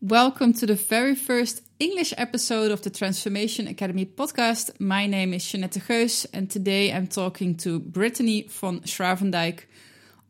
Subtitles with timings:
[0.00, 4.78] Welcome to the very first English episode of the Transformation Academy podcast.
[4.78, 9.64] My name is Jeanette Geus, and today I'm talking to Brittany von Schravendijk,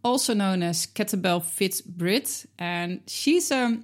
[0.03, 2.47] also known as Kettlebell Fit Brit.
[2.59, 3.79] And she's a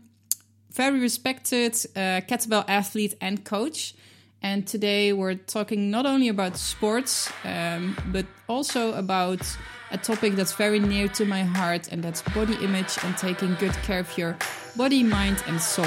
[0.72, 3.94] very respected uh, kettlebell athlete and coach.
[4.40, 9.42] And today we're talking not only about sports, um, but also about
[9.90, 13.72] a topic that's very near to my heart, and that's body image and taking good
[13.82, 14.36] care of your
[14.76, 15.86] body, mind, and soul.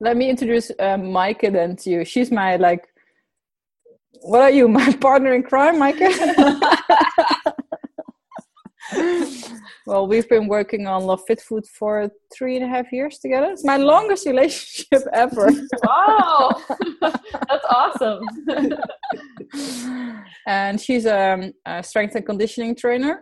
[0.00, 2.04] Let me introduce uh, Micah then to you.
[2.04, 2.91] She's my like
[4.22, 6.10] what are you, my partner in crime, Micah?
[9.86, 13.50] well, we've been working on Love Fit Food for three and a half years together.
[13.50, 15.48] It's my longest relationship ever.
[15.84, 16.50] wow,
[17.00, 18.22] that's awesome.
[20.46, 23.20] and she's um, a strength and conditioning trainer.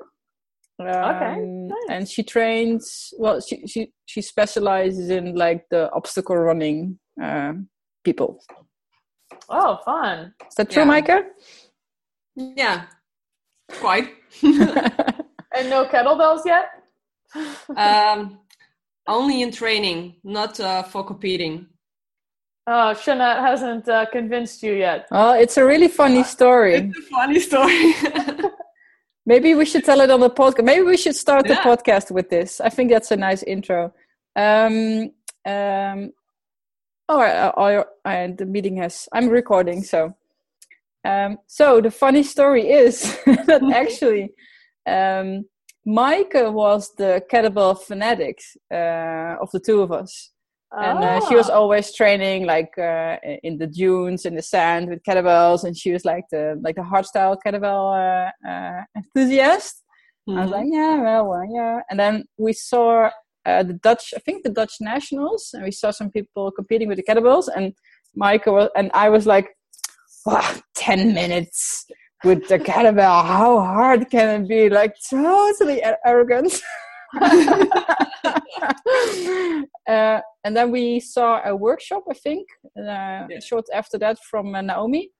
[0.80, 1.76] Um, okay, nice.
[1.90, 3.12] and she trains.
[3.18, 7.52] Well, she she she specializes in like the obstacle running uh,
[8.02, 8.42] people.
[9.50, 10.32] Oh, fun.
[10.48, 10.88] Is that true, yeah.
[10.88, 11.24] Micah?
[12.36, 12.84] Yeah,
[13.72, 14.10] quite.
[14.42, 16.70] and no kettlebells yet?
[17.76, 18.38] um,
[19.06, 21.66] only in training, not uh, for competing.
[22.66, 25.08] Oh, Shana hasn't uh, convinced you yet.
[25.10, 26.74] Oh, it's a really funny story.
[26.74, 27.94] It's a funny story.
[29.26, 30.64] Maybe we should tell it on the podcast.
[30.64, 31.54] Maybe we should start yeah.
[31.54, 32.60] the podcast with this.
[32.60, 33.92] I think that's a nice intro.
[34.36, 35.10] Um,
[35.44, 36.12] um,
[37.10, 39.08] oh, I, I, the meeting has.
[39.12, 40.14] I'm recording, so.
[41.04, 44.32] Um, so the funny story is that actually,
[44.86, 45.46] um,
[45.86, 50.30] Micah was the kettlebell fanatics uh, of the two of us.
[50.72, 51.54] And uh, she was ah.
[51.54, 56.04] always training like uh, in the dunes in the sand with kettlebells, and she was
[56.04, 59.82] like the like the hardstyle kettlebell uh, uh, enthusiast.
[60.28, 60.38] Mm-hmm.
[60.38, 61.80] I was like, yeah, well, well, yeah.
[61.90, 63.10] And then we saw
[63.50, 66.98] uh, the Dutch, I think the Dutch nationals, and we saw some people competing with
[66.98, 67.48] the kettlebells.
[67.54, 67.74] And
[68.14, 69.48] Micah was, and I was like,
[70.26, 71.86] wow, 10 minutes
[72.24, 73.24] with the kettlebell.
[73.24, 74.68] How hard can it be?
[74.68, 76.60] Like, totally arrogant.
[79.88, 82.46] uh, and then we saw a workshop, I think,
[82.78, 83.40] uh, yeah.
[83.44, 85.10] short after that from uh, Naomi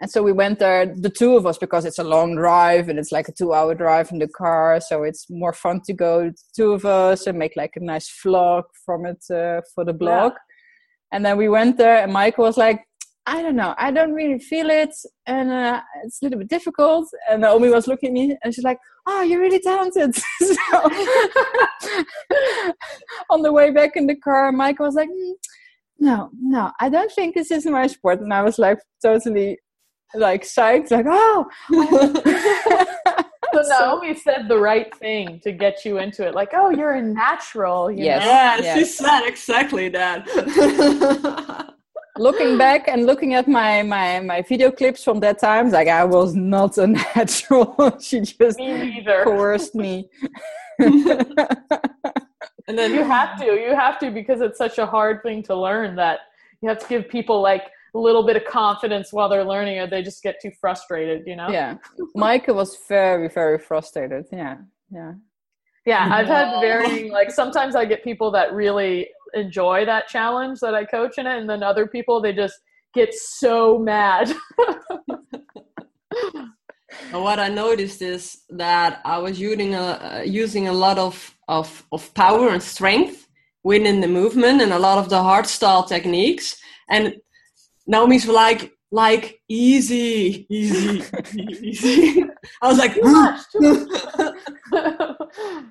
[0.00, 2.98] and so we went there the two of us because it's a long drive and
[2.98, 6.32] it's like a two hour drive in the car so it's more fun to go
[6.54, 10.32] two of us and make like a nice vlog from it uh, for the blog.
[10.32, 10.38] Yeah.
[11.12, 12.82] and then we went there and Micah was like
[13.26, 14.94] i don't know i don't really feel it
[15.26, 17.08] and uh, it's a little bit difficult.
[17.30, 20.14] And naomi was looking at me and she's like oh you're really talented.
[20.42, 20.56] So
[23.30, 25.32] on the way back in the car Micah was like mm,
[26.00, 28.20] no no i don't think this is my sport.
[28.20, 29.58] And i was like totally
[30.14, 31.46] like psyched, like oh.
[31.72, 33.24] oh.
[33.62, 37.02] so Naomi said the right thing to get you into it, like oh, you're a
[37.02, 37.90] natural.
[37.90, 38.24] You yes.
[38.24, 38.78] Yeah, yes.
[38.78, 40.26] she said exactly that.
[42.18, 46.04] looking back and looking at my my my video clips from that time, like I
[46.04, 47.98] was not a natural.
[48.00, 50.08] she just me coerced me.
[50.78, 51.28] and
[52.66, 55.94] then you have to, you have to because it's such a hard thing to learn
[55.96, 56.20] that
[56.60, 59.86] you have to give people like a little bit of confidence while they're learning or
[59.86, 61.48] they just get too frustrated you know?
[61.48, 61.76] Yeah.
[62.14, 64.26] Micah was very very frustrated.
[64.32, 64.56] Yeah.
[64.90, 65.12] Yeah.
[65.86, 70.74] Yeah i've had varying like sometimes i get people that really enjoy that challenge that
[70.74, 72.58] i coach in it and then other people they just
[72.94, 74.32] get so mad.
[77.10, 81.84] What i noticed is that i was using a uh, using a lot of of
[81.90, 83.26] of power and strength
[83.64, 86.56] within the movement and a lot of the hard style techniques
[86.88, 87.14] and
[87.86, 91.04] Naomi's like, like easy, easy,
[91.62, 92.24] easy.
[92.62, 92.96] I was like,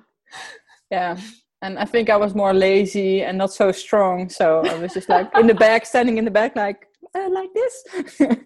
[0.90, 1.18] yeah.
[1.62, 4.28] And I think I was more lazy and not so strong.
[4.28, 7.48] So I was just like in the back, standing in the back, like, uh, like
[7.54, 7.84] this.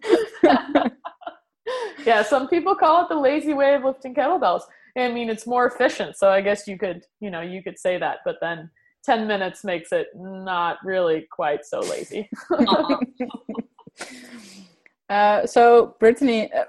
[2.07, 4.63] yeah, some people call it the lazy way of lifting kettlebells.
[4.97, 6.17] I mean, it's more efficient.
[6.17, 8.71] So I guess you could, you know, you could say that, but then
[9.05, 12.29] 10 minutes makes it not really quite so lazy.
[15.09, 16.65] uh, so, Brittany, uh,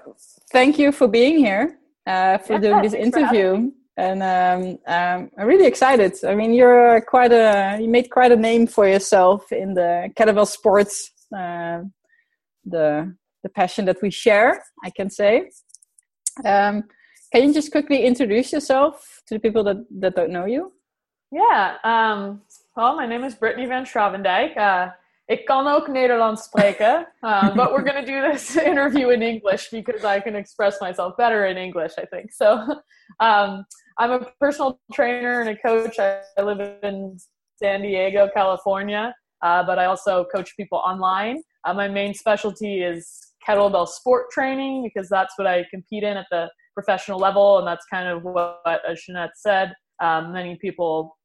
[0.52, 3.70] thank you for being here, uh, for yeah, doing this interview.
[3.96, 6.14] And um, um, I'm really excited.
[6.24, 10.46] I mean, you're quite a you made quite a name for yourself in the kettlebell
[10.46, 11.80] sports, uh,
[12.64, 14.64] the the passion that we share.
[14.82, 15.50] I can say.
[16.44, 16.84] Um,
[17.32, 20.72] can you just quickly introduce yourself to the people that, that don't know you?
[21.30, 21.76] Yeah.
[21.84, 22.42] Um,
[22.76, 24.56] well, my name is Brittany van Schravendijk.
[24.56, 24.90] Uh,
[25.26, 29.70] ik kan ook Nederlands spreken, uh, but we're going to do this interview in English
[29.70, 32.32] because I can express myself better in English, I think.
[32.32, 32.46] So
[33.26, 33.64] um,
[33.98, 35.98] I'm a personal trainer and a coach.
[35.98, 37.16] I, I live in
[37.62, 41.42] San Diego, California, uh, but I also coach people online.
[41.64, 46.26] Uh, my main specialty is kettlebell sport training because that's what I compete in at
[46.30, 51.16] the professional level, and that's kind of what, as Jeanette said, um, many people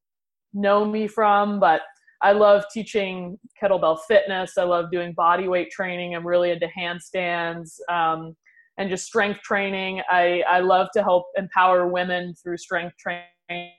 [0.56, 1.60] know me from.
[1.60, 1.82] But
[2.22, 4.58] I love teaching kettlebell fitness.
[4.58, 6.14] I love doing body weight training.
[6.14, 8.34] I'm really into handstands um,
[8.78, 10.02] and just strength training.
[10.10, 13.72] I, I love to help empower women through strength training,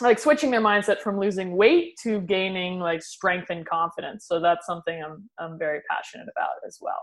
[0.00, 4.26] like switching their mindset from losing weight to gaining like strength and confidence.
[4.26, 7.00] So that's something I'm I'm very passionate about as well.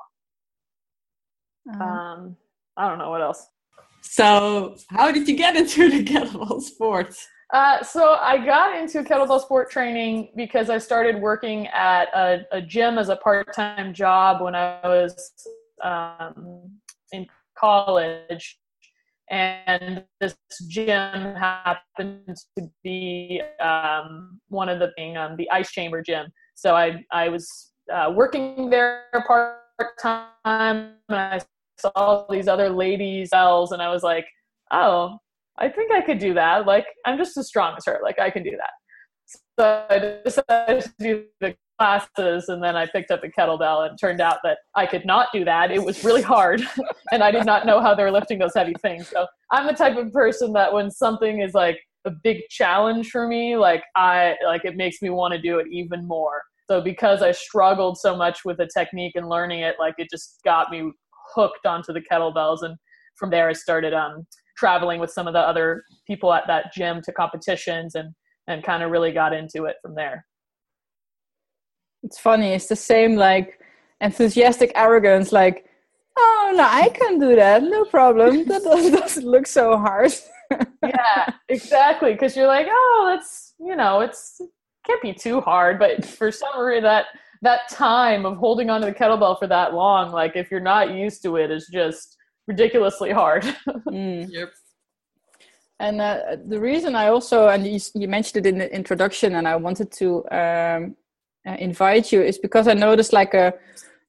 [1.69, 1.83] Uh-huh.
[1.83, 2.37] Um,
[2.75, 3.45] I don't know what else.
[4.01, 7.27] So, how did you get into the kettlebell sports?
[7.53, 12.61] Uh, so I got into kettlebell sport training because I started working at a, a
[12.61, 15.31] gym as a part-time job when I was
[15.81, 16.69] um,
[17.13, 17.25] in
[17.57, 18.59] college,
[19.29, 20.35] and this
[20.67, 26.27] gym happened to be um, one of the being um, the ice chamber gym.
[26.55, 29.59] So I I was uh, working there part
[30.01, 31.39] time, and I
[31.77, 34.25] saw these other ladies cells and I was like,
[34.71, 35.17] oh,
[35.57, 36.65] I think I could do that.
[36.65, 37.99] Like, I'm just as strong as her.
[38.03, 38.71] Like, I can do that.
[39.59, 43.97] So I decided to do the classes and then I picked up a kettlebell and
[43.99, 45.71] turned out that I could not do that.
[45.71, 46.61] It was really hard
[47.11, 49.07] and I did not know how they were lifting those heavy things.
[49.09, 53.27] So I'm the type of person that when something is like a big challenge for
[53.27, 56.41] me, like I like it makes me want to do it even more.
[56.69, 60.39] So because I struggled so much with the technique and learning it, like it just
[60.45, 60.91] got me
[61.35, 62.75] hooked onto the kettlebells and
[63.15, 64.25] from there i started um,
[64.57, 68.13] traveling with some of the other people at that gym to competitions and
[68.47, 70.25] and kind of really got into it from there.
[72.03, 73.59] It's funny it's the same like
[73.99, 75.65] enthusiastic arrogance like
[76.17, 80.11] oh no i can do that no problem that doesn't look so hard.
[80.81, 84.49] Yeah exactly because you're like oh that's you know it's it
[84.85, 87.07] can't be too hard but for some reason that
[87.41, 91.21] that time of holding onto the kettlebell for that long, like if you're not used
[91.23, 92.16] to it, is just
[92.47, 93.43] ridiculously hard.
[93.87, 94.27] mm.
[94.29, 94.53] Yep.
[95.79, 99.47] And uh, the reason I also, and you, you, mentioned it in the introduction, and
[99.47, 100.95] I wanted to um,
[101.47, 103.53] uh, invite you, is because I noticed like a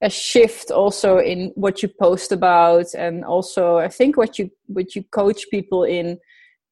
[0.00, 4.94] a shift also in what you post about, and also I think what you what
[4.94, 6.18] you coach people in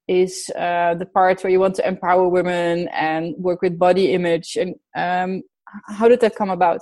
[0.08, 4.56] is uh, the part where you want to empower women and work with body image.
[4.56, 5.42] And um,
[5.88, 6.80] how did that come about?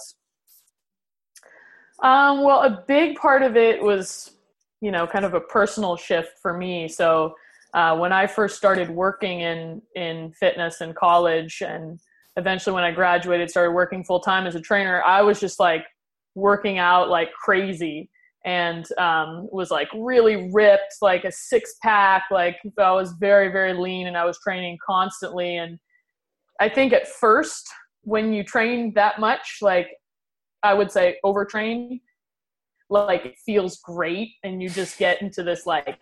[2.02, 4.33] Um, well, a big part of it was,
[4.84, 6.88] you know, kind of a personal shift for me.
[6.88, 7.34] So
[7.72, 11.98] uh, when I first started working in in fitness in college, and
[12.36, 15.86] eventually when I graduated, started working full time as a trainer, I was just like
[16.34, 18.10] working out like crazy
[18.44, 22.24] and um, was like really ripped, like a six pack.
[22.30, 25.56] Like I was very very lean, and I was training constantly.
[25.56, 25.78] And
[26.60, 27.66] I think at first
[28.02, 29.88] when you train that much, like
[30.62, 32.00] I would say overtrain,
[32.94, 35.98] like it feels great and you just get into this like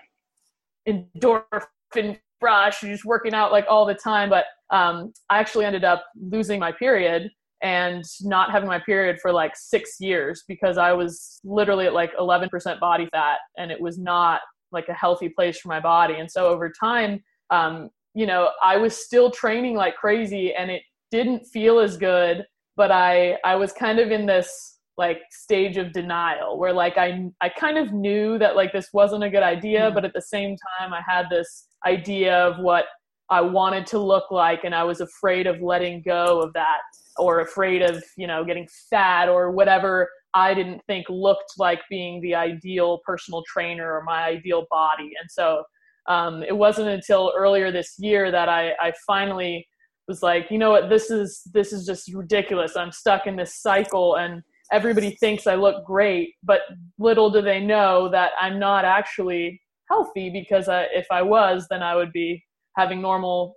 [0.88, 4.28] endorphin rush, you're just working out like all the time.
[4.28, 7.30] But um, I actually ended up losing my period
[7.62, 12.14] and not having my period for like six years because I was literally at like
[12.16, 14.40] 11% body fat and it was not
[14.72, 16.14] like a healthy place for my body.
[16.14, 20.82] And so over time, um, you know, I was still training like crazy and it
[21.12, 22.44] didn't feel as good
[22.76, 27.28] but i i was kind of in this like stage of denial where like i
[27.40, 29.94] i kind of knew that like this wasn't a good idea mm-hmm.
[29.94, 32.84] but at the same time i had this idea of what
[33.28, 36.82] i wanted to look like and i was afraid of letting go of that
[37.16, 42.20] or afraid of you know getting fat or whatever i didn't think looked like being
[42.22, 45.64] the ideal personal trainer or my ideal body and so
[46.08, 49.68] um, it wasn't until earlier this year that I, I finally
[50.08, 52.76] was like, you know what, this is this is just ridiculous.
[52.76, 56.60] I'm stuck in this cycle and everybody thinks I look great, but
[56.98, 61.82] little do they know that I'm not actually healthy because I, if I was, then
[61.82, 62.42] I would be
[62.76, 63.56] having normal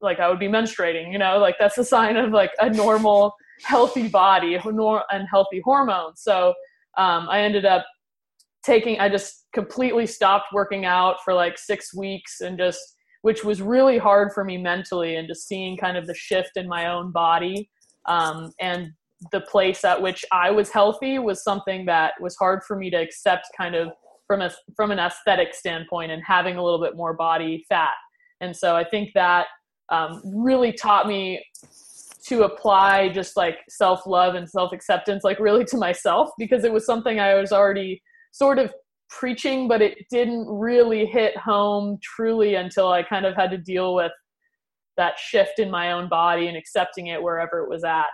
[0.00, 3.34] like I would be menstruating, you know, like that's a sign of like a normal
[3.62, 6.20] healthy body and healthy hormones.
[6.20, 6.48] So
[6.98, 7.86] um, I ended up
[8.64, 12.80] taking, I just completely stopped working out for like six weeks and just
[13.22, 16.68] which was really hard for me mentally and just seeing kind of the shift in
[16.68, 17.70] my own body
[18.06, 18.92] um, and
[19.32, 22.96] the place at which I was healthy was something that was hard for me to
[22.96, 23.88] accept kind of
[24.26, 27.94] from a from an aesthetic standpoint and having a little bit more body fat.
[28.40, 29.46] And so I think that
[29.90, 31.44] um, really taught me
[32.26, 36.72] to apply just like self love and self acceptance, like really to myself, because it
[36.72, 38.02] was something I was already
[38.32, 38.72] sort of
[39.10, 43.94] preaching, but it didn't really hit home truly until I kind of had to deal
[43.94, 44.12] with
[44.96, 48.06] that shift in my own body and accepting it wherever it was at.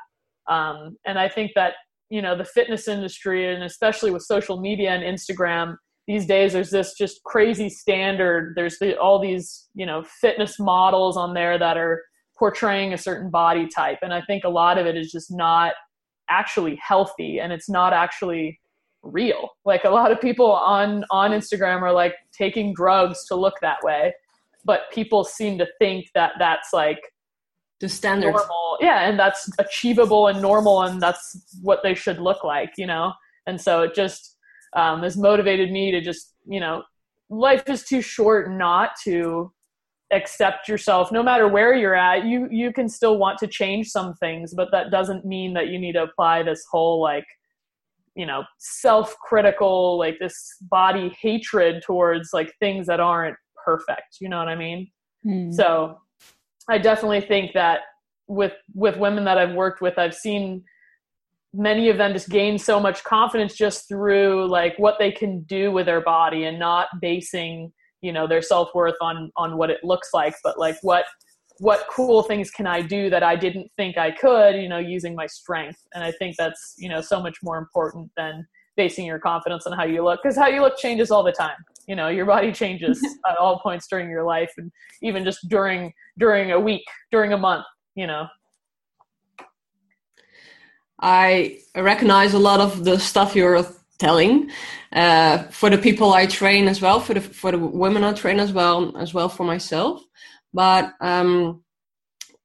[0.50, 1.74] Um, and I think that,
[2.10, 5.76] you know, the fitness industry, and especially with social media and Instagram,
[6.06, 8.54] these days there's this just crazy standard.
[8.56, 12.02] There's the, all these, you know, fitness models on there that are
[12.38, 13.98] portraying a certain body type.
[14.02, 15.74] And I think a lot of it is just not
[16.28, 18.58] actually healthy and it's not actually
[19.02, 19.50] real.
[19.64, 23.78] Like a lot of people on on Instagram are like taking drugs to look that
[23.82, 24.12] way,
[24.64, 27.00] but people seem to think that that's like
[27.80, 28.78] the standard normal.
[28.80, 33.12] Yeah, and that's achievable and normal and that's what they should look like, you know.
[33.46, 34.36] And so it just
[34.76, 36.82] um, has motivated me to just, you know,
[37.30, 39.52] life is too short not to
[40.12, 44.12] accept yourself no matter where you're at you you can still want to change some
[44.14, 47.24] things but that doesn't mean that you need to apply this whole like
[48.16, 54.38] you know self-critical like this body hatred towards like things that aren't perfect you know
[54.38, 54.90] what i mean
[55.24, 55.54] mm.
[55.54, 55.96] so
[56.70, 57.80] i definitely think that
[58.26, 60.62] with with women that i've worked with i've seen
[61.52, 65.72] many of them just gain so much confidence just through like what they can do
[65.72, 67.72] with their body and not basing
[68.02, 71.04] you know their self-worth on on what it looks like but like what
[71.60, 75.14] what cool things can I do that I didn't think I could, you know, using
[75.14, 75.78] my strength.
[75.94, 78.46] And I think that's, you know, so much more important than
[78.78, 81.56] basing your confidence on how you look because how you look changes all the time.
[81.86, 84.70] You know, your body changes at all points during your life and
[85.02, 88.26] even just during during a week, during a month, you know.
[91.02, 93.66] I recognize a lot of the stuff you're
[93.98, 94.50] telling
[94.92, 98.38] uh, for the people I train as well, for the for the women I train
[98.38, 100.02] as well, as well for myself.
[100.52, 101.62] But um,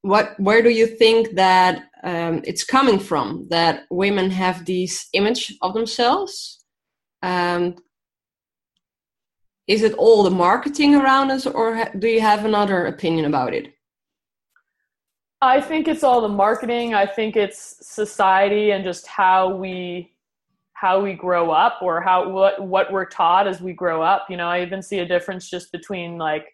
[0.02, 3.46] what, where do you think that um, it's coming from?
[3.50, 6.64] That women have this image of themselves.
[7.22, 7.74] Um,
[9.66, 13.72] is it all the marketing around us, or do you have another opinion about it?
[15.42, 16.94] I think it's all the marketing.
[16.94, 20.12] I think it's society and just how we
[20.72, 24.26] how we grow up or how what what we're taught as we grow up.
[24.28, 26.46] You know, I even see a difference just between like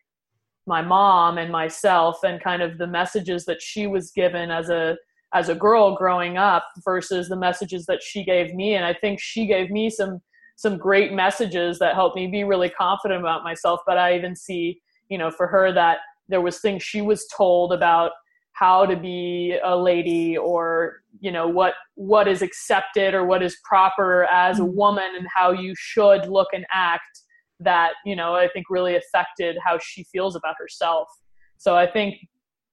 [0.66, 4.96] my mom and myself and kind of the messages that she was given as a
[5.34, 9.18] as a girl growing up versus the messages that she gave me and i think
[9.20, 10.20] she gave me some
[10.56, 14.80] some great messages that helped me be really confident about myself but i even see
[15.08, 18.12] you know for her that there was things she was told about
[18.54, 23.56] how to be a lady or you know what what is accepted or what is
[23.64, 24.76] proper as a mm-hmm.
[24.76, 27.22] woman and how you should look and act
[27.60, 31.08] that you know i think really affected how she feels about herself
[31.56, 32.14] so i think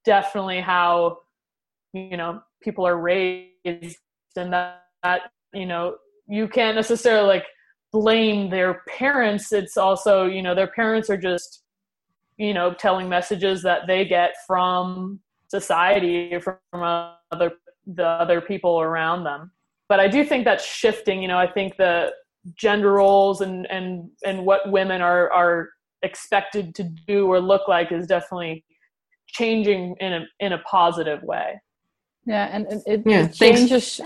[0.05, 1.17] definitely how
[1.93, 3.97] you know people are raised
[4.35, 5.21] and that, that
[5.53, 5.95] you know
[6.27, 7.45] you can't necessarily like
[7.91, 11.63] blame their parents it's also you know their parents are just
[12.37, 15.19] you know telling messages that they get from
[15.49, 16.57] society from
[17.31, 17.51] other
[17.95, 19.51] the other people around them.
[19.87, 22.11] But i do think that's shifting you know i think the
[22.55, 25.69] gender roles and and and what women are are
[26.03, 28.63] expected to do or look like is definitely
[29.27, 31.59] changing in a in a positive way.
[32.25, 33.99] Yeah and it, yeah, it changes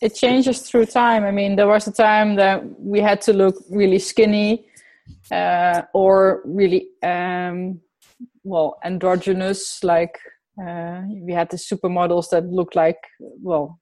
[0.00, 1.24] it changes through time.
[1.24, 4.66] I mean there was a time that we had to look really skinny
[5.30, 7.80] uh, or really um,
[8.44, 10.18] well androgynous like
[10.60, 12.98] uh, we had the supermodels that looked like
[13.42, 13.78] well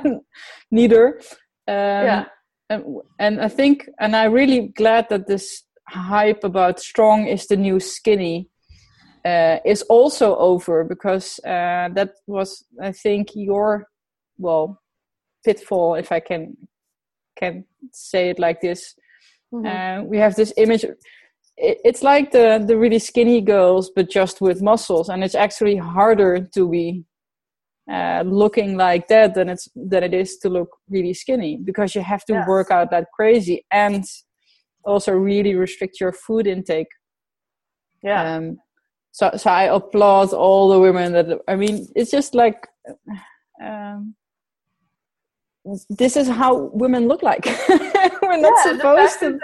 [0.70, 1.20] neither.
[1.68, 2.24] Um, yeah.
[2.68, 2.84] and,
[3.18, 7.80] and I think, and I'm really glad that this hype about strong is the new
[7.80, 8.50] skinny
[9.24, 13.86] uh, is also over because uh, that was, I think, your
[14.38, 14.81] well
[15.44, 16.56] pitfall, if I can
[17.36, 18.94] can say it like this.
[19.52, 19.66] Mm-hmm.
[19.66, 20.84] Uh, we have this image.
[21.56, 26.48] it's like the the really skinny girls, but just with muscles, and it's actually harder
[26.54, 27.04] to be
[27.90, 32.00] uh, looking like that than it's than it is to look really skinny because you
[32.00, 32.48] have to yes.
[32.48, 34.04] work out that crazy and
[34.84, 36.88] also really restrict your food intake.
[38.02, 38.36] Yeah.
[38.36, 38.58] Um,
[39.10, 42.66] so so I applaud all the women that I mean it's just like
[43.62, 44.14] um,
[45.88, 47.46] this is how women look like.
[47.68, 49.38] We're not yeah, supposed to.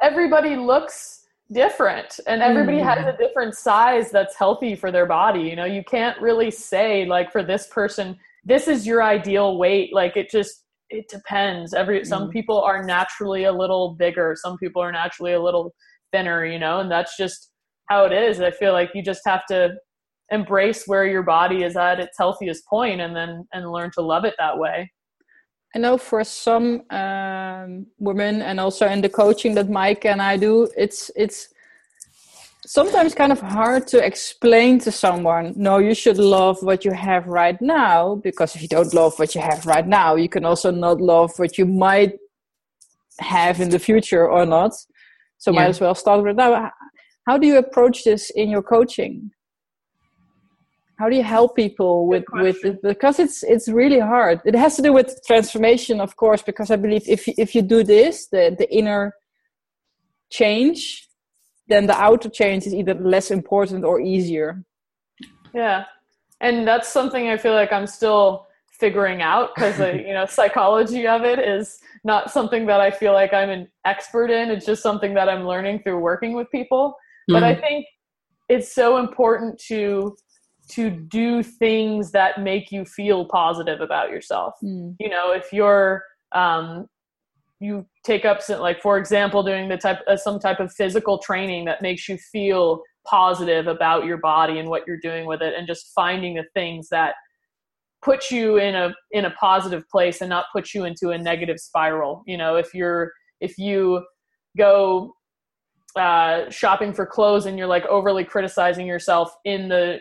[0.00, 2.88] Everybody looks different and everybody mm-hmm.
[2.88, 7.04] has a different size that's healthy for their body you know you can't really say
[7.04, 11.74] like for this person this is your ideal weight like it just it depends.
[11.74, 12.32] Every some Mm.
[12.32, 15.74] people are naturally a little bigger, some people are naturally a little
[16.12, 17.50] thinner, you know, and that's just
[17.88, 18.40] how it is.
[18.40, 19.76] I feel like you just have to
[20.30, 24.24] embrace where your body is at its healthiest point and then and learn to love
[24.24, 24.90] it that way.
[25.76, 30.38] I know for some um, women, and also in the coaching that Mike and I
[30.38, 31.48] do, it's it's
[32.64, 35.52] sometimes kind of hard to explain to someone.
[35.54, 39.34] No, you should love what you have right now, because if you don't love what
[39.34, 42.14] you have right now, you can also not love what you might
[43.18, 44.72] have in the future or not.
[45.36, 46.70] So might as well start with now.
[47.26, 49.30] How do you approach this in your coaching?
[50.98, 54.40] How do you help people with with because it's it's really hard.
[54.44, 57.62] It has to do with transformation, of course, because I believe if you- if you
[57.62, 59.14] do this, the the inner
[60.30, 61.06] change,
[61.68, 64.64] then the outer change is either less important or easier.
[65.54, 65.84] Yeah.
[66.40, 71.24] And that's something I feel like I'm still figuring out because you know psychology of
[71.24, 74.50] it is not something that I feel like I'm an expert in.
[74.50, 76.96] It's just something that I'm learning through working with people.
[77.28, 77.60] But I mm-hmm.
[77.60, 77.86] think
[78.48, 80.16] it's so important to
[80.68, 84.54] to do things that make you feel positive about yourself.
[84.98, 86.88] You know, if you're um,
[87.60, 91.18] you take up some, like for example doing the type uh, some type of physical
[91.18, 95.54] training that makes you feel positive about your body and what you're doing with it
[95.56, 97.14] and just finding the things that
[98.02, 101.58] put you in a in a positive place and not put you into a negative
[101.58, 104.04] spiral you know if you're if you
[104.58, 105.12] go
[105.96, 109.98] uh, shopping for clothes and you're like overly criticizing yourself in the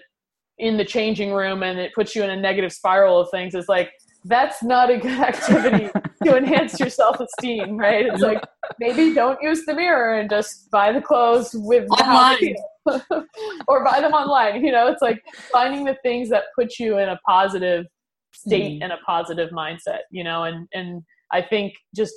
[0.57, 3.67] in the changing room and it puts you in a negative spiral of things it's
[3.69, 3.91] like
[4.24, 5.89] that's not a good activity
[6.24, 8.43] to enhance your self-esteem right it's like
[8.79, 12.55] maybe don't use the mirror and just buy the clothes with Online.
[13.67, 15.21] or buy them online you know it's like
[15.51, 17.85] finding the things that put you in a positive
[18.33, 18.83] state Mm.
[18.83, 22.13] and a positive mindset you know and and i think just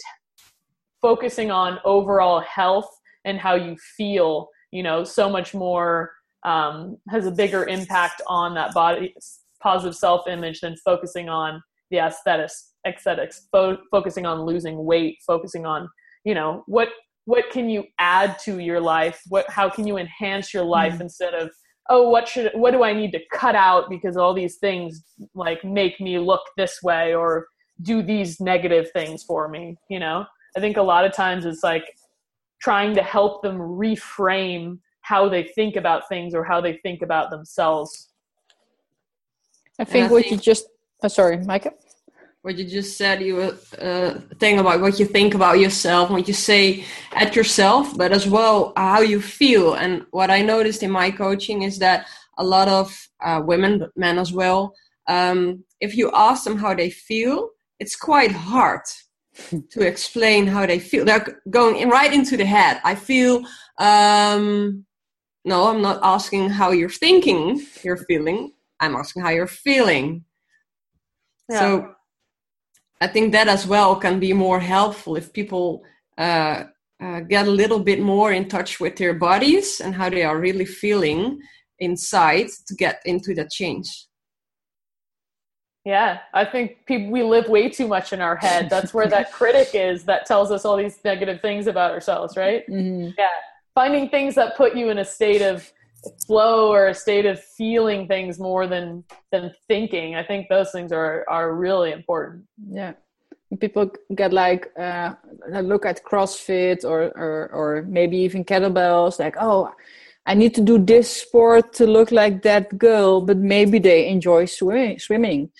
[1.00, 2.88] focusing on overall health
[3.25, 6.11] and how you feel you know so much more
[6.49, 9.14] um, has a bigger impact on that body
[9.61, 11.50] positive self-image than focusing on
[11.90, 15.88] the aesthetics aesthetics fo- focusing on losing weight focusing on
[16.25, 16.88] you know what
[17.33, 19.20] what can you add to your life?
[19.29, 21.03] What how can you enhance your life Mm.
[21.03, 21.51] instead of
[21.90, 24.90] oh what should what do i need to cut out because all these things
[25.35, 27.46] like make me look this way or
[27.90, 30.18] do these negative things for me you know?
[30.57, 31.87] I think a lot of times it's like
[32.66, 37.31] trying to help them reframe how they think about things or how they think about
[37.31, 38.11] themselves.
[39.79, 40.66] I think I what you just
[41.03, 41.73] oh, sorry, Micah.
[42.42, 43.55] what you just said you were
[43.88, 44.11] uh,
[44.42, 46.85] thing about what you think about yourself what you say
[47.23, 49.66] at yourself but as well how you feel.
[49.83, 51.99] And what i noticed in my coaching is that
[52.37, 52.87] a lot of
[53.27, 54.61] uh, women but men as well
[55.16, 57.37] um, if you ask them how they feel
[57.83, 58.85] it's quite hard
[59.75, 61.05] to explain how they feel.
[61.05, 62.81] They're going in right into the head.
[62.85, 63.44] I feel
[63.79, 64.85] um,
[65.49, 67.43] no i'm not asking how you're thinking
[67.85, 70.25] you're feeling i'm asking how you're feeling
[71.51, 71.95] so
[73.01, 75.85] I think that as well can be more helpful if people
[76.17, 76.65] uh,
[77.01, 80.39] uh, get a little bit more in touch with their bodies and how they are
[80.39, 81.41] really feeling
[81.79, 84.07] inside to get into that change.
[85.85, 88.69] Yeah, I think people, we live way too much in our head.
[88.69, 92.69] That's where that critic is that tells us all these negative things about ourselves, right?
[92.69, 93.15] Mhm.
[93.17, 93.29] Yeah,
[93.81, 95.57] finding things that put you in a state of
[96.27, 98.87] flow or a state of feeling things more than
[99.33, 100.09] than thinking.
[100.21, 102.41] I think those things are are really important.
[102.81, 102.95] yeah
[103.61, 105.11] people get like uh,
[105.73, 109.62] look at crossfit or, or or maybe even kettlebells like oh
[110.31, 114.45] i need to do this sport to look like that girl but maybe they enjoy
[114.45, 115.51] swimming swimming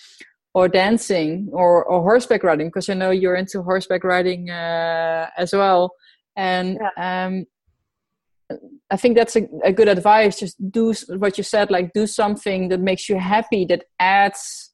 [0.53, 5.51] or dancing or, or horseback riding because i know you're into horseback riding uh, as
[5.51, 5.81] well
[6.35, 6.77] and
[7.07, 7.33] um,
[8.91, 10.39] i think that's a, a good advice.
[10.39, 14.71] Just do what you said like do something that makes you happy that adds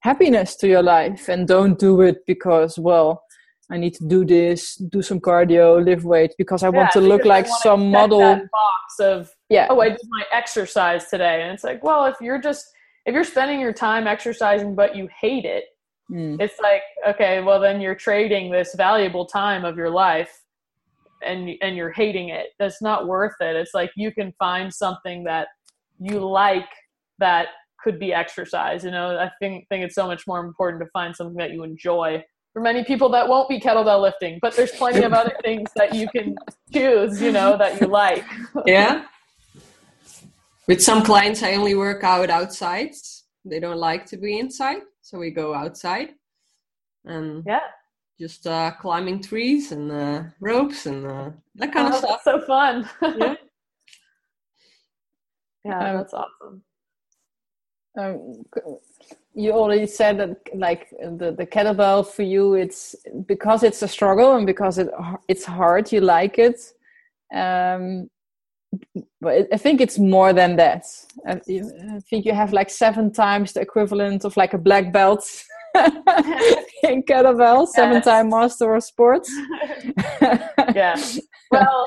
[0.00, 1.28] happiness to your life.
[1.28, 3.22] And don't do it because well
[3.68, 7.24] i need to do this do some cardio lift weight because i want to look
[7.24, 9.66] like some model box of yeah.
[9.70, 12.64] Oh, I did my exercise today, and it's like, well, if you're just
[13.04, 15.64] if you're spending your time exercising but you hate it,
[16.08, 16.40] Mm.
[16.40, 20.30] it's like okay, well then you're trading this valuable time of your life,
[21.26, 22.48] and and you're hating it.
[22.58, 23.56] That's not worth it.
[23.56, 25.48] It's like you can find something that
[25.98, 26.68] you like
[27.18, 27.48] that
[27.82, 28.84] could be exercise.
[28.84, 31.62] You know, I think think it's so much more important to find something that you
[31.62, 32.24] enjoy.
[32.52, 35.94] For many people, that won't be kettlebell lifting, but there's plenty of other things that
[35.94, 36.36] you can
[36.72, 37.20] choose.
[37.20, 38.24] You know, that you like.
[38.66, 39.04] Yeah.
[40.66, 42.90] With some clients, I only work out outside.
[43.44, 46.14] They don't like to be inside, so we go outside.
[47.04, 47.60] And Yeah.
[48.18, 52.20] Just uh, climbing trees and uh, ropes and uh, that kind oh, of stuff.
[52.24, 52.88] so fun.
[53.02, 53.10] yeah,
[55.64, 56.62] yeah Um, that's awesome.
[57.98, 58.44] Um,
[59.36, 64.36] you already said that like the, the kettlebell for you it's because it's a struggle
[64.36, 64.88] and because it
[65.28, 66.58] it's hard you like it
[67.34, 68.08] um
[69.20, 70.84] but i think it's more than that
[71.26, 75.24] I, I think you have like seven times the equivalent of like a black belt
[76.82, 79.30] in kettlebell seven-time master of sports
[80.74, 81.00] Yeah.
[81.50, 81.86] Well,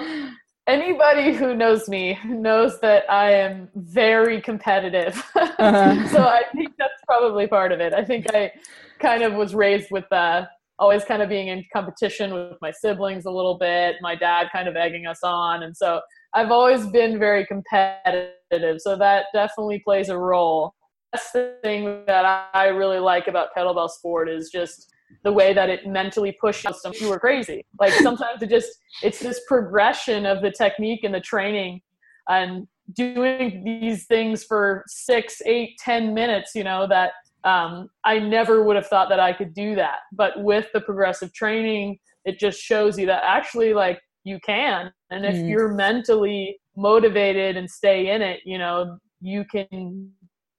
[0.68, 5.24] anybody who knows me knows that I am very competitive.
[5.36, 6.08] Uh-huh.
[6.12, 7.94] so I think that's probably part of it.
[7.94, 8.52] I think I
[9.00, 10.46] kind of was raised with uh,
[10.80, 14.68] always kind of being in competition with my siblings a little bit, my dad kind
[14.68, 15.64] of egging us on.
[15.64, 16.02] And so
[16.34, 18.80] I've always been very competitive.
[18.80, 20.74] So that definitely plays a role.
[21.12, 24.94] That's the thing that I really like about kettlebell sport is just
[25.24, 27.66] the way that it mentally pushes some you were crazy.
[27.80, 28.70] Like sometimes it just
[29.02, 31.82] it's this progression of the technique and the training
[32.28, 37.12] and doing these things for six, eight, ten minutes, you know, that
[37.44, 40.00] um, I never would have thought that I could do that.
[40.12, 44.92] But with the progressive training, it just shows you that actually like you can.
[45.10, 45.50] And if Mm.
[45.50, 50.12] you're mentally motivated and stay in it, you know, you can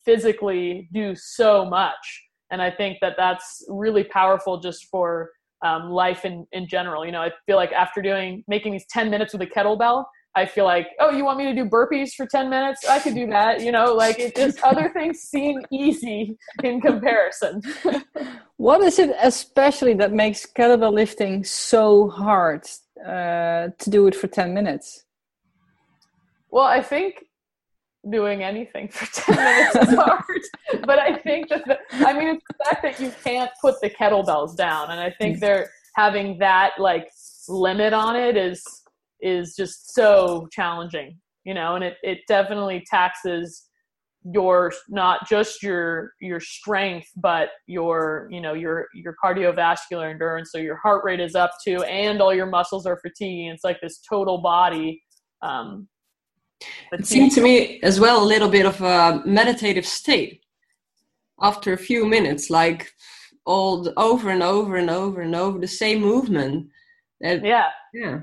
[0.04, 2.28] physically do so much.
[2.50, 5.30] And i think that that's really powerful just for
[5.62, 7.04] um, life in, in general.
[7.04, 10.04] You know i feel like after doing making these 10 minutes with a kettlebell
[10.36, 12.88] i feel like oh you want me to do burpees for 10 minutes?
[12.88, 13.60] I could do that.
[13.60, 17.62] You know like it just other things seem easy in comparison.
[18.56, 22.66] What is it especially that makes kettlebell lifting so hard
[23.02, 25.04] uh, to do it for 10 minutes?
[26.50, 27.24] Well i think
[28.10, 30.84] doing anything for 10 minutes is hard.
[30.86, 33.90] But i think that the, i mean it's the fact that you can't put the
[33.90, 37.08] kettlebells down and i think they're having that like
[37.48, 38.62] limit on it is
[39.20, 43.66] is just so challenging you know and it, it definitely taxes
[44.22, 50.58] your not just your your strength but your you know your your cardiovascular endurance so
[50.58, 53.48] your heart rate is up too and all your muscles are fatiguing.
[53.48, 55.02] It's like this total body
[55.42, 55.88] um
[56.92, 60.42] It seemed to me as well a little bit of a meditative state
[61.40, 62.92] after a few minutes, like
[63.46, 66.68] all the, over and over and over and over the same movement.
[67.22, 68.20] That, yeah yeah.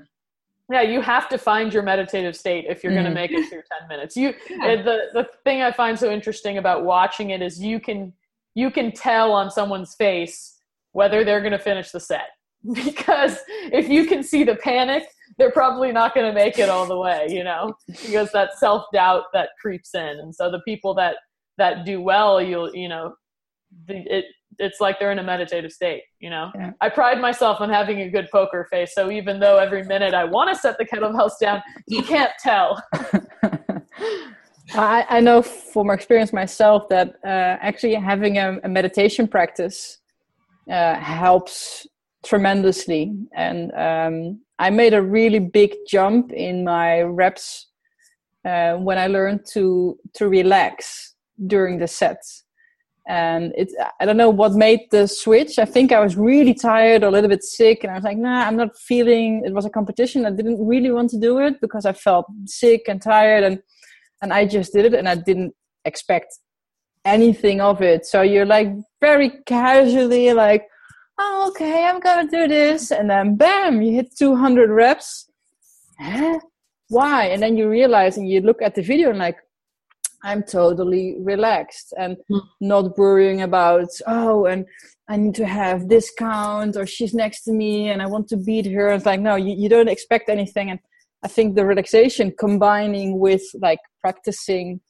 [0.72, 3.10] yeah you have to find your meditative state if you're going Mhm.
[3.10, 4.82] to make it through 10 minutes you Yeah.
[4.82, 8.12] the the thing i find so interesting about watching it is you can
[8.56, 10.60] you can tell on someone's face
[10.94, 12.30] whether they're going to finish the set
[12.74, 13.38] because
[13.72, 15.04] if you can see the panic
[15.38, 19.24] they're probably not going to make it all the way you know because that self-doubt
[19.34, 21.16] that creeps in and so the people that
[21.58, 23.14] that do well you'll you know
[23.88, 24.26] the, it
[24.60, 26.72] it's like they're in a meditative state you know Yeah.
[26.82, 30.24] i pride myself on having a good poker face so even though every minute i
[30.24, 32.82] want to set the kettlebells down you can't tell
[34.74, 40.00] I, I know from experience myself that uh, actually having a, a meditation practice
[40.70, 41.88] uh, helps
[42.26, 43.16] tremendously.
[43.34, 47.68] And um, I made a really big jump in my reps
[48.46, 51.16] uh, when I learned to to relax
[51.46, 52.44] during the sets.
[53.10, 55.60] And it's I don't know what made the switch.
[55.60, 58.18] I think I was really tired or a little bit sick, and I was like,
[58.18, 60.26] "Nah, I'm not feeling." It was a competition.
[60.26, 63.60] I didn't really want to do it because I felt sick and tired, and
[64.22, 65.54] and I just did it and I didn't
[65.86, 66.40] expect
[67.06, 68.06] anything of it.
[68.06, 70.68] So you're like very casually like,
[71.20, 75.30] oh, okay, I'm gonna do this, and then bam, you hit 200 reps.
[76.00, 76.40] Huh?
[76.90, 77.26] Why?
[77.26, 79.38] And then you realize and you look at the video and like,
[80.24, 82.40] I'm totally relaxed and Hmm.
[82.60, 84.66] not worrying about oh, and
[85.08, 88.38] I need to have this count or she's next to me and I want to
[88.38, 88.90] beat her.
[88.94, 90.80] It's like no, you, you don't expect anything and
[91.24, 94.82] I think the relaxation combining with like practicing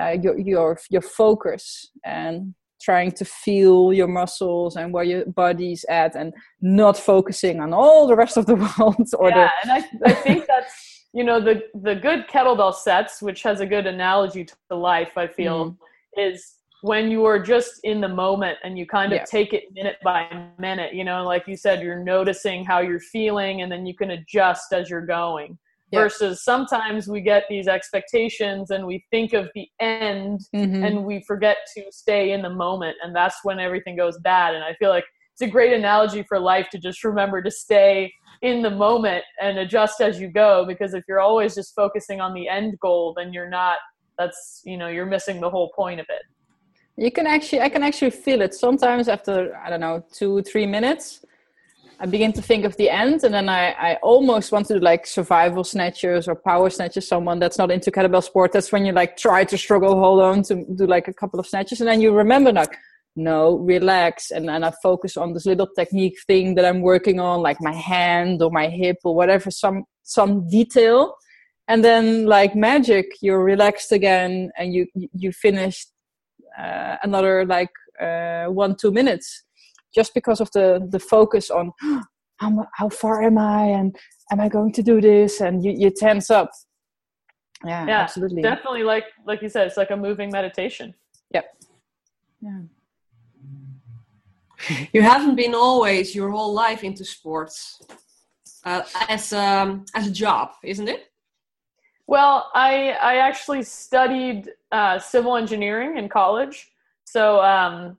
[0.00, 5.84] uh, your your your focus and trying to feel your muscles and where your body's
[5.88, 9.84] at and not focusing on all the rest of the world or yeah and I,
[10.04, 14.44] I think that's you know the the good kettlebell sets which has a good analogy
[14.44, 15.76] to life i feel mm.
[16.16, 19.24] is when you are just in the moment and you kind of Yeah.
[19.24, 20.26] take it minute by
[20.58, 24.10] minute you know like you said you're noticing how you're feeling and then you can
[24.12, 25.58] adjust as you're going
[25.92, 26.00] Yeah.
[26.00, 30.86] versus sometimes we get these expectations and we think of the end Mhm.
[30.86, 34.64] and we forget to stay in the moment and that's when everything goes bad and
[34.64, 38.62] i feel like it's a great analogy for life to just remember to stay in
[38.62, 42.48] the moment and adjust as you go because if you're always just focusing on the
[42.48, 43.76] end goal then you're not
[44.18, 46.22] that's you know you're missing the whole point of it
[46.96, 50.66] you can actually i can actually feel it sometimes after i don't know two three
[50.66, 51.22] minutes
[52.02, 54.80] I begin to think of the end, and then I, I almost want to do
[54.80, 57.06] like survival snatches or power snatches.
[57.06, 58.50] Someone that's not into kettlebell sport.
[58.50, 61.46] That's when you like try to struggle, hold on to do like a couple of
[61.46, 62.76] snatches, and then you remember like,
[63.14, 67.40] no, relax, and then I focus on this little technique thing that I'm working on,
[67.40, 71.14] like my hand or my hip or whatever, some some detail,
[71.68, 75.92] and then like magic, you're relaxed again, and you you finished
[76.58, 79.44] uh, another like uh, one two minutes
[79.94, 81.72] just because of the the focus on
[82.38, 83.96] how, how far am I and
[84.30, 86.50] am I going to do this and you, you tense up.
[87.64, 88.42] Yeah, yeah, absolutely.
[88.42, 90.94] Definitely, like like you said, it's like a moving meditation.
[91.32, 91.44] Yep.
[92.40, 92.60] Yeah.
[94.92, 97.82] You haven't been always your whole life into sports
[98.64, 101.10] uh, as um, as a job, isn't it?
[102.06, 106.72] Well, I I actually studied uh, civil engineering in college,
[107.04, 107.96] so um,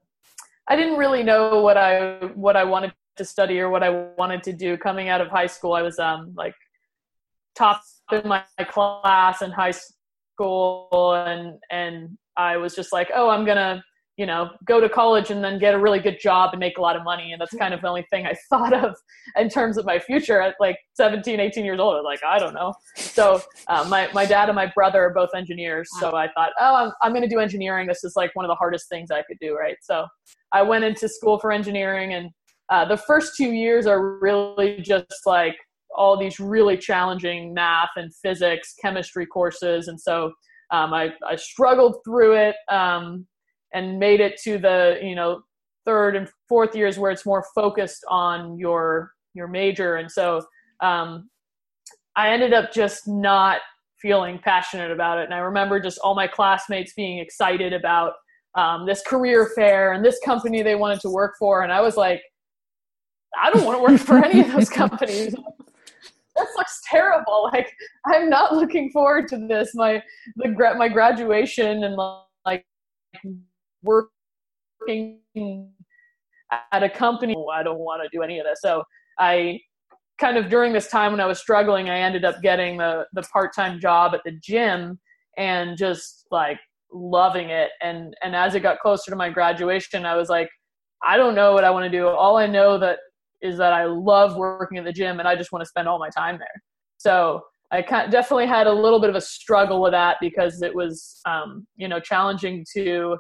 [0.68, 4.44] I didn't really know what I what I wanted to study or what I wanted
[4.44, 4.78] to do.
[4.78, 6.56] Coming out of high school, I was um like
[7.56, 13.46] top in my class in high school, and and I was just like, oh, I'm
[13.46, 13.84] gonna
[14.18, 16.82] you know go to college and then get a really good job and make a
[16.82, 17.32] lot of money.
[17.32, 18.96] And that's kind of the only thing i thought of
[19.36, 21.96] in terms of my future at like 17 18 years old.
[21.96, 22.74] I like i don't know.
[22.96, 25.90] So uh, my, my dad and my brother are both engineers.
[26.00, 27.88] So i thought oh i'm, I'm going to do engineering.
[27.88, 29.78] This is like one of the hardest things i could do right?
[29.82, 30.06] So
[30.54, 32.30] I went into school for engineering, and
[32.70, 35.56] uh, the first two years are really just like
[35.96, 40.32] all these really challenging math and physics, chemistry courses, and so
[40.72, 43.28] um, I, I struggled through it um,
[43.74, 45.42] and made it to the you know
[45.86, 50.42] third and fourth years where it's more focused on your your major, and so
[50.82, 51.30] um,
[52.16, 53.62] I ended up just not
[54.04, 55.24] feeling passionate about it.
[55.24, 58.14] And I remember just all my classmates being excited about
[58.56, 61.64] um, this career fair and this company they wanted to work for.
[61.64, 62.22] And I was like,
[63.42, 65.34] I don't want to work for any of those companies.
[66.36, 67.50] this looks terrible.
[67.52, 67.74] Like
[68.06, 69.72] I'm not looking forward to this.
[69.74, 70.04] My
[70.36, 71.96] the my graduation and
[72.46, 72.66] like
[73.84, 75.20] working
[76.72, 77.36] at a company.
[77.54, 78.60] I don't want to do any of this.
[78.62, 78.84] So
[79.20, 79.60] I
[80.20, 83.22] kind of during this time when I was struggling, I ended up getting the the
[83.24, 85.00] part time job at the gym
[85.38, 86.60] and just like
[86.94, 90.50] loving it and and as it got closer to my graduation i was like
[91.04, 93.00] i don't know what i want to do all i know that
[93.42, 95.98] is that i love working at the gym and i just want to spend all
[95.98, 96.62] my time there
[96.98, 97.42] so
[97.72, 101.66] i definitely had a little bit of a struggle with that because it was um,
[101.76, 103.18] you know challenging to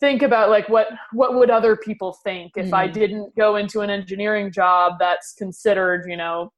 [0.00, 2.72] think about like what what would other people think if mm.
[2.72, 6.50] i didn't go into an engineering job that's considered you know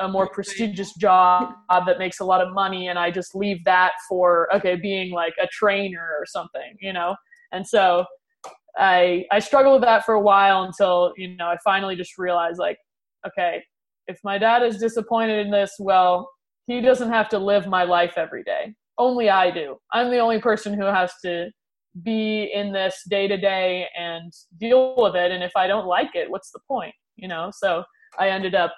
[0.00, 3.92] a more prestigious job that makes a lot of money and I just leave that
[4.08, 7.14] for okay being like a trainer or something you know?
[7.52, 8.04] And so
[8.76, 12.58] I I struggled with that for a while until you know I finally just realized
[12.58, 12.78] like
[13.26, 13.62] okay
[14.06, 16.28] if my dad is disappointed in this well
[16.66, 18.74] he doesn't have to live my life every day.
[18.96, 19.76] Only I do.
[19.92, 21.50] I'm the only person who has to
[22.02, 26.10] be in this day to day and deal with it and if I don't like
[26.14, 27.84] it what's the point you know so
[28.18, 28.74] I ended up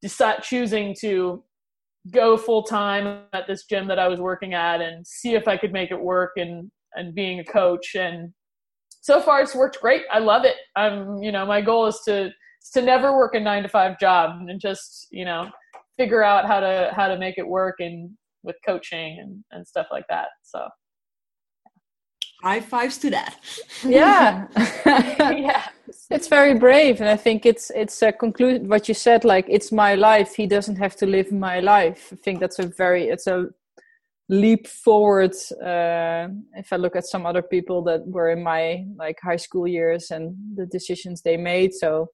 [0.00, 1.42] decide choosing to
[2.10, 5.56] go full time at this gym that I was working at and see if I
[5.56, 8.32] could make it work and and being a coach and
[9.02, 10.02] so far it's worked great.
[10.10, 10.56] I love it.
[10.76, 12.30] I'm you know my goal is to
[12.74, 15.48] to never work a 9 to 5 job and just you know
[15.96, 18.10] figure out how to how to make it work and
[18.42, 20.28] with coaching and and stuff like that.
[20.42, 20.66] So
[22.42, 23.36] high fives to that.
[23.84, 24.46] Yeah.
[25.46, 25.68] Yeah.
[26.10, 29.70] It's very brave and i think it's it's a conclusion what you said like it's
[29.72, 30.34] my life.
[30.34, 32.10] He doesn't have to live my life.
[32.12, 33.46] I think that's a very it's a
[34.28, 36.26] leap forward uh,
[36.62, 40.10] if i look at some other people that were in my like high school years
[40.10, 41.72] and the decisions they made.
[41.74, 42.08] So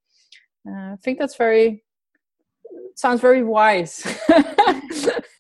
[0.68, 1.82] uh, i think that's very
[2.96, 4.00] sounds very wise.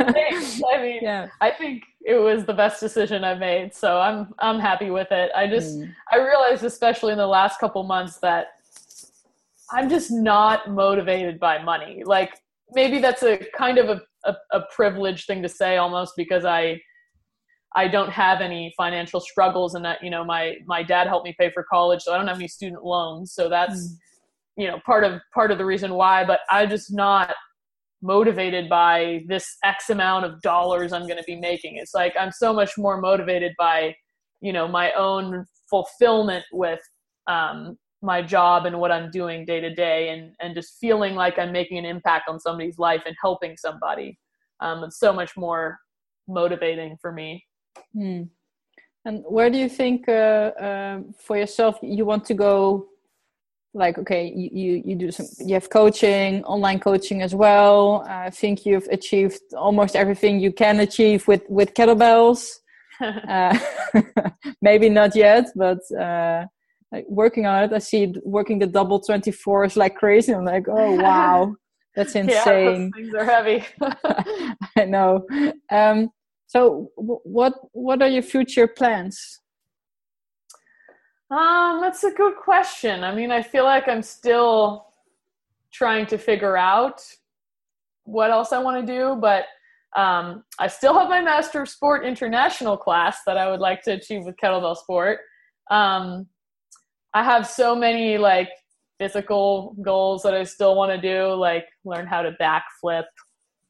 [0.06, 0.60] Thanks.
[0.74, 1.28] I mean, yeah.
[1.40, 5.30] I think it was the best decision I made, so I'm I'm happy with it.
[5.34, 5.92] I just mm.
[6.10, 8.48] I realized, especially in the last couple months, that
[9.70, 12.02] I'm just not motivated by money.
[12.04, 12.38] Like
[12.72, 16.80] maybe that's a kind of a, a, a privileged thing to say, almost because I
[17.74, 21.34] I don't have any financial struggles, and that you know my my dad helped me
[21.38, 23.32] pay for college, so I don't have any student loans.
[23.32, 23.96] So that's mm.
[24.56, 26.24] you know part of part of the reason why.
[26.24, 27.34] But I just not
[28.02, 31.76] motivated by this X amount of dollars I'm going to be making.
[31.76, 33.94] It's like I'm so much more motivated by,
[34.40, 36.80] you know, my own fulfillment with
[37.28, 41.38] um, my job and what I'm doing day to day, and and just feeling like
[41.38, 44.18] I'm making an impact on somebody's life and helping somebody.
[44.60, 45.78] Um, it's so much more
[46.28, 47.44] motivating for me.
[47.94, 48.22] Hmm.
[49.04, 52.86] And where do you think, uh, uh, for yourself, you want to go
[53.74, 58.04] like okay you, you you do some you have coaching online coaching as well.
[58.08, 62.58] I think you've achieved almost everything you can achieve with with kettlebells.
[63.00, 63.58] Uh,
[64.62, 66.44] maybe not yet but uh,
[66.92, 70.32] like working on it i see working the double 24 is like crazy.
[70.32, 71.56] I'm like oh wow.
[71.96, 72.92] That's insane.
[72.94, 73.64] yeah, things are heavy.
[74.78, 75.26] I know.
[75.70, 76.10] Um,
[76.46, 79.40] so w- what what are your future plans
[81.32, 83.02] um, that's a good question.
[83.04, 84.86] I mean, I feel like I'm still
[85.72, 87.00] trying to figure out
[88.04, 89.44] what else I want to do, but
[89.96, 93.92] um, I still have my Master of Sport International class that I would like to
[93.92, 95.20] achieve with kettlebell sport.
[95.70, 96.26] Um,
[97.14, 98.50] I have so many like
[98.98, 103.04] physical goals that I still want to do, like learn how to backflip,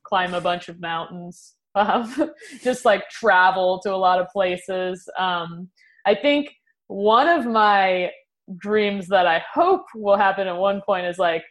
[0.03, 2.31] climb a bunch of mountains, um,
[2.63, 5.09] just like travel to a lot of places.
[5.17, 5.69] Um,
[6.07, 6.51] I think
[6.93, 8.11] one of my
[8.59, 11.43] dreams that I hope will happen at one point is like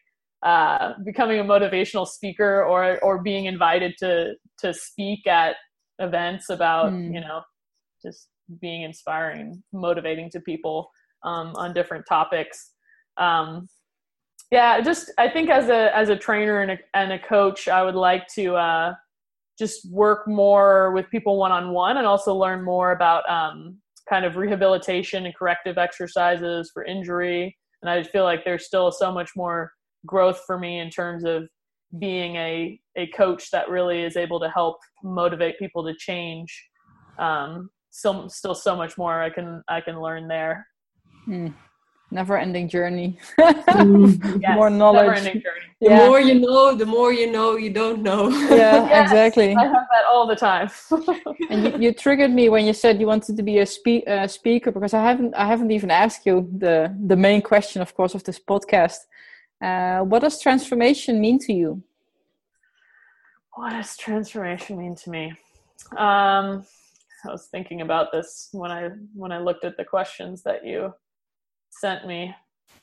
[0.43, 5.55] uh, becoming a motivational speaker or or being invited to to speak at
[5.99, 7.13] events about mm.
[7.13, 7.41] you know
[8.03, 8.27] just
[8.59, 10.89] being inspiring, motivating to people
[11.23, 12.71] um, on different topics.
[13.17, 13.67] Um,
[14.51, 17.83] yeah, just I think as a as a trainer and a, and a coach, I
[17.83, 18.93] would like to uh,
[19.57, 23.77] just work more with people one on one and also learn more about um,
[24.09, 27.55] kind of rehabilitation and corrective exercises for injury.
[27.81, 29.71] And I feel like there's still so much more
[30.05, 31.47] growth for me in terms of
[31.99, 36.69] being a, a coach that really is able to help motivate people to change.
[37.19, 40.65] Um, still, still so much more I can, I can learn there.
[41.25, 41.49] Hmm
[42.11, 44.41] never ending journey mm.
[44.41, 45.23] yes, more knowledge
[45.81, 46.07] the yeah.
[46.07, 49.87] more you know the more you know you don't know yeah yes, exactly i have
[49.93, 50.69] that all the time
[51.49, 54.27] and you, you, triggered me when you said you wanted to be a spe- uh,
[54.27, 58.13] speaker because i haven't i haven't even asked you the the main question of course
[58.15, 58.99] of this podcast
[59.61, 61.81] uh, what does transformation mean to you
[63.55, 65.25] what does transformation mean to me
[65.97, 66.63] um
[67.25, 70.93] i was thinking about this when i when i looked at the questions that you
[71.71, 72.35] sent me.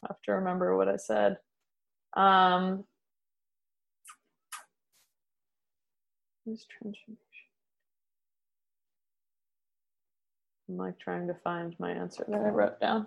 [0.02, 1.36] I have to remember what I said.
[2.16, 2.84] Um,
[6.56, 7.16] transformation?
[10.68, 13.06] I'm like trying to find my answer that I wrote down.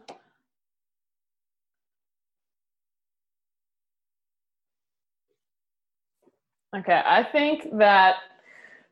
[6.76, 8.16] Okay, I think that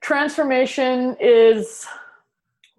[0.02, 1.88] transformation is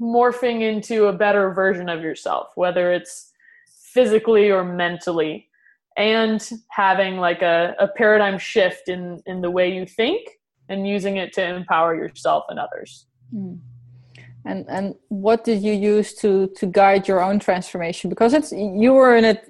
[0.01, 3.33] morphing into a better version of yourself, whether it's
[3.67, 5.49] physically or mentally
[5.97, 10.40] and having like a, a paradigm shift in in the way you think
[10.71, 13.59] and using it to empower yourself and others mm.
[14.47, 18.93] and and what did you use to to guide your own transformation because it's you
[18.93, 19.41] were in it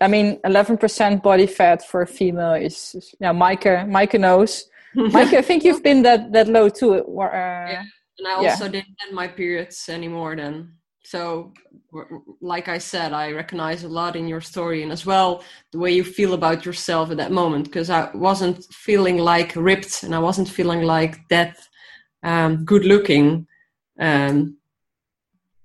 [0.00, 5.42] i mean 11% body fat for a female is yeah micah micah knows micah i
[5.42, 7.84] think you've been that that low too uh, yeah
[8.18, 8.70] and i also yeah.
[8.70, 10.72] didn't get my periods anymore then
[11.04, 11.52] so
[12.40, 15.92] like i said i recognize a lot in your story and as well the way
[15.92, 20.18] you feel about yourself at that moment because i wasn't feeling like ripped and i
[20.18, 21.58] wasn't feeling like that
[22.24, 23.46] um, good looking
[23.98, 24.56] um,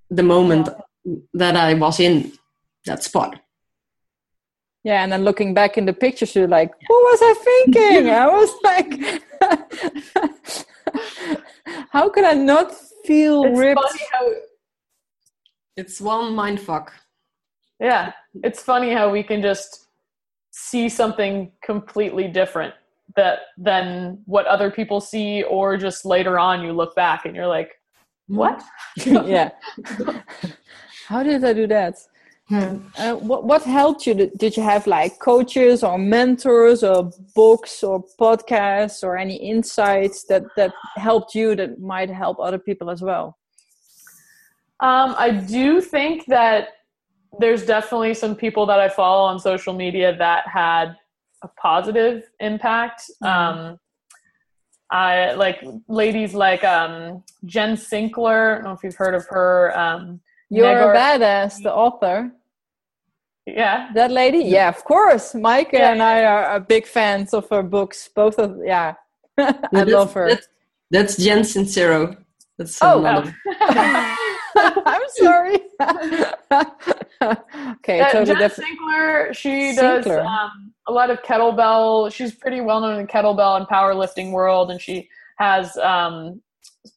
[0.10, 0.69] the moment
[1.34, 2.32] that i was in
[2.86, 3.39] that spot.
[4.84, 8.10] Yeah and then looking back in the pictures you're like what was i thinking?
[8.23, 8.91] I was like
[11.91, 12.73] how could i not
[13.06, 13.82] feel it's ripped?
[14.12, 14.32] how
[15.77, 16.91] it's one mind fuck.
[17.79, 18.11] Yeah,
[18.43, 19.87] it's funny how we can just
[20.51, 22.73] see something completely different
[23.15, 27.47] that than what other people see, or just later on you look back and you're
[27.47, 27.71] like,
[28.27, 28.61] "What?"
[29.05, 29.51] yeah.
[31.07, 31.95] how did I do that?
[32.49, 32.77] Hmm.
[32.97, 34.13] Uh, what what helped you?
[34.37, 40.43] Did you have like coaches or mentors or books or podcasts or any insights that
[40.55, 43.37] that helped you that might help other people as well?
[44.79, 46.69] Um, I do think that
[47.39, 50.95] there's definitely some people that I follow on social media that had
[51.43, 53.03] a positive impact.
[53.23, 53.60] Mm-hmm.
[53.60, 53.79] Um,
[54.89, 58.52] I like ladies like um, Jen Sinkler.
[58.52, 59.77] I don't know if you've heard of her.
[59.77, 62.31] Um, You're Negar- a badass, the author.
[63.45, 64.39] Yeah, that lady.
[64.39, 65.33] Yeah, of course.
[65.33, 68.10] Micah yeah, and I are, are, big fans of her books.
[68.13, 68.95] Both of yeah,
[69.37, 70.29] I love her.
[70.29, 70.47] That's,
[70.91, 72.17] that's Jen Sincero.
[72.58, 74.13] That's oh, oh.
[74.85, 75.60] I'm sorry.
[77.21, 78.79] okay, uh, totally Jen different.
[78.79, 80.03] Sinkler, she Sinkler.
[80.03, 82.12] does um, a lot of kettlebell.
[82.12, 86.41] She's pretty well known in the kettlebell and powerlifting world, and she has um,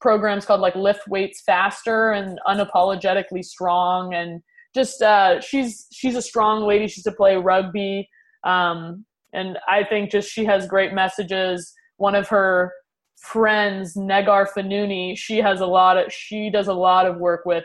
[0.01, 4.43] programs called like Lift Weights Faster and Unapologetically Strong, and
[4.75, 6.87] just uh, she's she's a strong lady.
[6.87, 8.09] She used to play rugby.
[8.45, 11.73] Um, and I think just she has great messages.
[11.99, 12.73] One of her
[13.21, 17.65] friends, Negar Fonooni, she has a lot of she does a lot of work with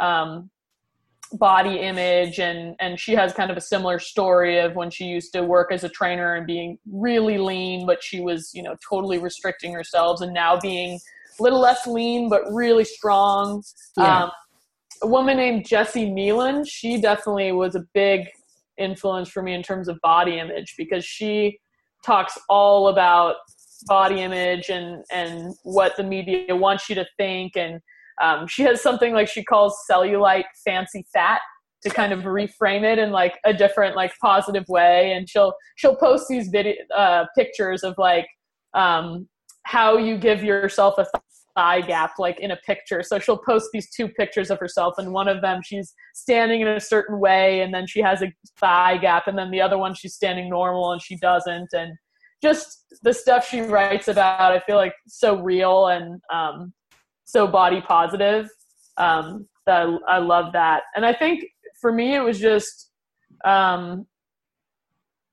[0.00, 0.50] um,
[1.34, 5.32] body image and and she has kind of a similar story of when she used
[5.32, 9.18] to work as a trainer and being really lean but she was you know totally
[9.18, 10.98] restricting herself and now being
[11.38, 13.62] a little less lean but really strong
[13.96, 14.24] yeah.
[14.24, 14.30] um,
[15.02, 18.28] a woman named Jessi Kneeland she definitely was a big
[18.76, 21.58] influence for me in terms of body image because she
[22.04, 23.36] talks all about
[23.86, 27.56] body image and and what the media wants you to think.
[27.56, 27.80] And
[28.20, 31.40] um, she has something like she calls cellulite fancy fat
[31.82, 35.12] to kind of reframe it in like a different like positive way.
[35.12, 38.26] And she'll she'll post these video uh, pictures of like
[38.74, 39.28] um,
[39.64, 41.06] how you give yourself a
[41.56, 43.02] thigh gap like in a picture.
[43.02, 46.68] So she'll post these two pictures of herself and one of them she's standing in
[46.68, 49.94] a certain way and then she has a thigh gap and then the other one
[49.94, 51.68] she's standing normal and she doesn't.
[51.72, 51.94] And
[52.42, 56.72] just the stuff she writes about i feel like so real and um,
[57.32, 58.48] so body positive.
[58.98, 60.82] Um, that I, I, love that.
[60.94, 61.44] And i think
[61.80, 62.90] for me it was just
[63.44, 64.06] um,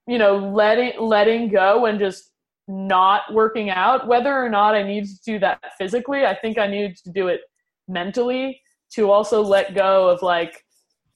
[0.07, 2.31] you know letting letting go and just
[2.67, 4.07] not working out.
[4.07, 7.27] Whether or not i needed to do that physically i think i needed to do
[7.27, 7.41] it
[7.87, 10.63] mentally to also let go of like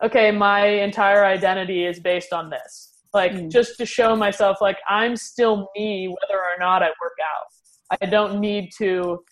[0.03, 3.51] okay my entire identity is based on this like mm.
[3.51, 7.97] just to show myself like i'm still me whether or not i work out.
[8.01, 9.23] I don't need to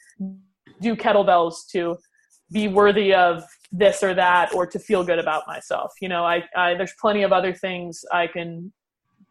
[0.82, 1.98] do kettlebells to
[2.52, 5.92] be worthy of this or that or to feel good about myself.
[6.02, 8.72] You know i, I there's plenty of other things i can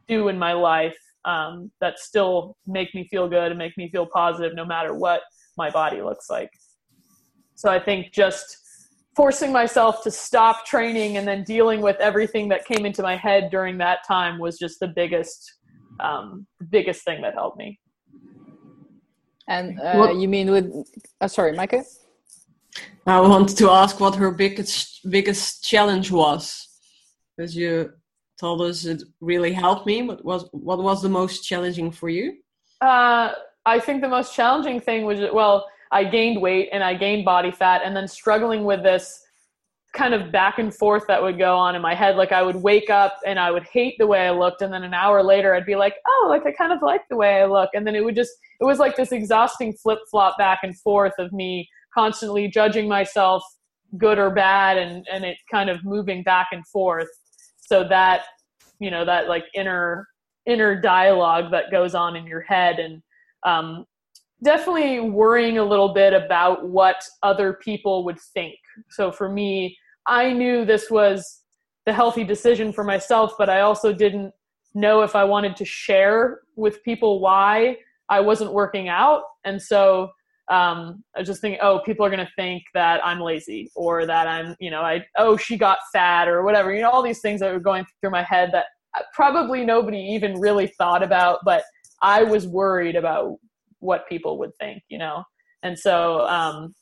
[0.08, 4.06] do in my life um, that still make me feel good and make me feel
[4.06, 5.20] positive no matter what
[5.58, 6.50] my body looks like.
[7.54, 8.56] So i think just
[9.16, 13.50] forcing myself to stop training and then dealing with everything that came into my head
[13.50, 15.52] during that time was just the biggest
[16.00, 17.78] um, biggest thing that helped me.
[19.48, 20.72] And uh, you mean with
[21.20, 21.84] uh, sorry micah?
[23.06, 26.68] I wanted to ask what her biggest biggest challenge was.
[27.36, 27.92] Because you
[28.38, 30.02] told us it really helped me.
[30.02, 32.36] What was what was the most challenging for you?
[32.80, 33.32] Uh,
[33.66, 37.50] i think the most challenging thing was well I gained weight and I gained body
[37.50, 39.22] fat and then struggling with this
[39.92, 42.16] kind of back and forth that would go on in my head.
[42.16, 44.62] Like I would wake up and I would hate the way I looked.
[44.62, 47.16] And then an hour later, I'd be like, oh, like I kind of like the
[47.16, 47.70] way I look.
[47.74, 48.30] And then it would just,
[48.60, 53.42] it was like this exhausting flip flop back and forth of me constantly judging myself
[53.98, 57.08] good or bad and, and it kind of moving back and forth.
[57.58, 58.26] So that,
[58.78, 60.06] you know, that like inner,
[60.46, 62.78] inner dialogue that goes on in your head.
[62.78, 63.02] And,
[63.44, 63.86] um,
[64.42, 68.56] definitely worrying a little bit about what other people would think.
[68.90, 69.76] So for me,
[70.06, 71.42] I knew this was
[71.86, 74.32] the healthy decision for myself, but I also didn't
[74.74, 77.76] know if I wanted to share with people why
[78.08, 79.22] I wasn't working out.
[79.44, 80.10] And so
[80.50, 84.04] um, I was just thinking, oh, people are going to think that I'm lazy or
[84.06, 86.72] that I'm, you know, I, oh, she got fat or whatever.
[86.74, 88.66] You know, all these things that were going through my head that
[89.14, 91.62] probably nobody even really thought about, but
[92.02, 93.36] I was worried about
[93.80, 95.24] what people would think, you know?
[95.62, 96.74] And so um,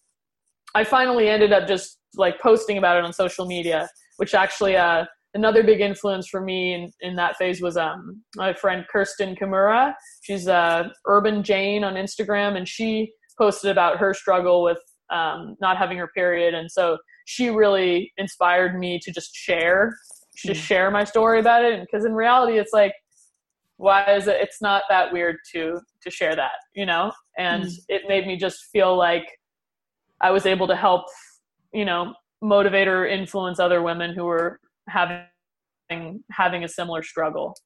[0.74, 3.88] I finally ended up just like posting about it on social media,
[4.18, 8.53] which actually uh, another big influence for me in, in that phase was um, my
[8.53, 9.94] friend Kirsten Kimura.
[10.22, 14.78] She's uh, Urban Jane on Instagram, and she posted about her struggle with
[15.11, 16.55] um, not having her period.
[16.55, 19.96] And so she really inspired me to just share,
[20.36, 20.64] just hmm.
[20.64, 21.80] share my story about it.
[21.80, 22.92] Because in reality, it's like
[23.79, 27.11] why is it it's not that weird to to share that you know?
[27.39, 27.79] And mm.
[27.89, 29.26] it made me just feel like
[30.20, 31.05] i was able to help
[31.72, 32.12] you know
[32.43, 37.57] motivate or influence other women who were having having a similar struggle.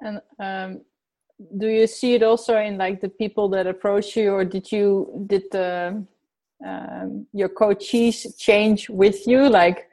[0.00, 0.80] And um,
[1.58, 5.24] do you see it also in like the people that approach you or did you
[5.26, 6.04] did the
[6.66, 9.48] um, your coaches change with you?
[9.48, 9.88] Like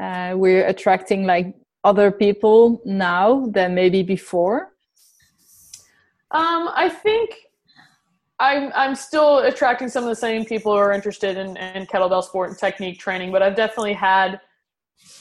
[0.00, 1.54] uh, we're attracting like
[1.84, 4.72] other people now than maybe before?
[6.30, 7.36] Um, I think
[8.40, 12.24] I'm I'm still attracting some of the same people who are interested in, in kettlebell
[12.24, 14.40] sport and technique training, but I've definitely had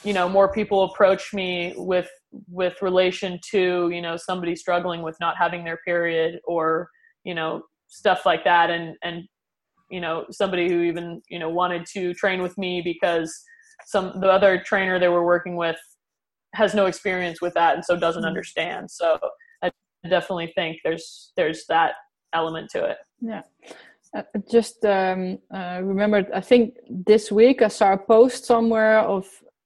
[0.04, 2.10] you know more people approach me with
[2.50, 6.90] with relation to you know somebody struggling with not having their period or
[7.24, 9.24] you know stuff like that and and
[9.92, 13.44] you know somebody who even you know wanted to train with me because
[13.86, 15.78] some the other trainer they were working with
[16.54, 18.28] has no experience with that and so doesn't mm-hmm.
[18.28, 19.18] understand so
[19.62, 19.72] i
[20.10, 21.94] definitely think there's there's that
[22.34, 23.42] element to it yeah
[24.16, 29.26] uh, just um, uh, remembered i think this week i saw a post somewhere of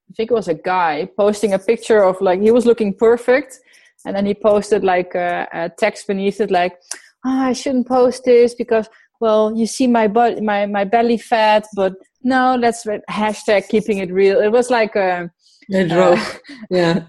[0.10, 3.60] I think it was a guy posting a picture of like he was looking perfect,
[4.06, 6.78] and then he posted like a, a text beneath it like,
[7.26, 8.88] oh, "I shouldn't post this because
[9.20, 14.12] well, you see my butt, my my belly fat, but no, let's hashtag keeping it
[14.12, 15.30] real." It was like a,
[15.74, 16.30] uh,
[16.70, 17.06] yeah.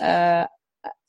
[0.00, 0.46] Uh,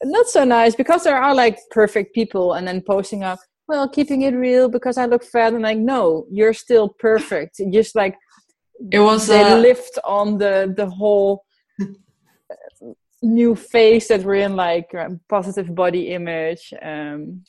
[0.04, 4.22] not so nice because there are like perfect people and then posting up well keeping
[4.24, 7.62] it real because i look fat and like no you're still perfect.
[7.72, 8.16] Just like
[8.92, 11.44] it was they uh, lift on the the whole
[13.22, 16.74] new face that we're in like uh, positive body image.
[16.82, 17.44] Um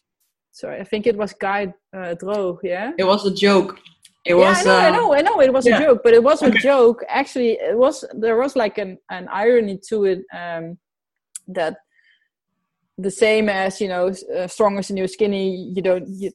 [0.52, 2.90] sorry i think it was guy uh, droog yeah?
[2.98, 3.78] It was a joke
[4.24, 5.40] it yeah, was I know, uh, I know, I know.
[5.40, 5.76] It was yeah.
[5.76, 6.56] a joke, but it was Okay.
[6.56, 7.02] a joke.
[7.08, 10.78] Actually, it was there was like an an irony to it um,
[11.48, 11.76] that
[12.98, 15.56] the same as you know, uh, strong is the new skinny.
[15.74, 16.30] You don't, you,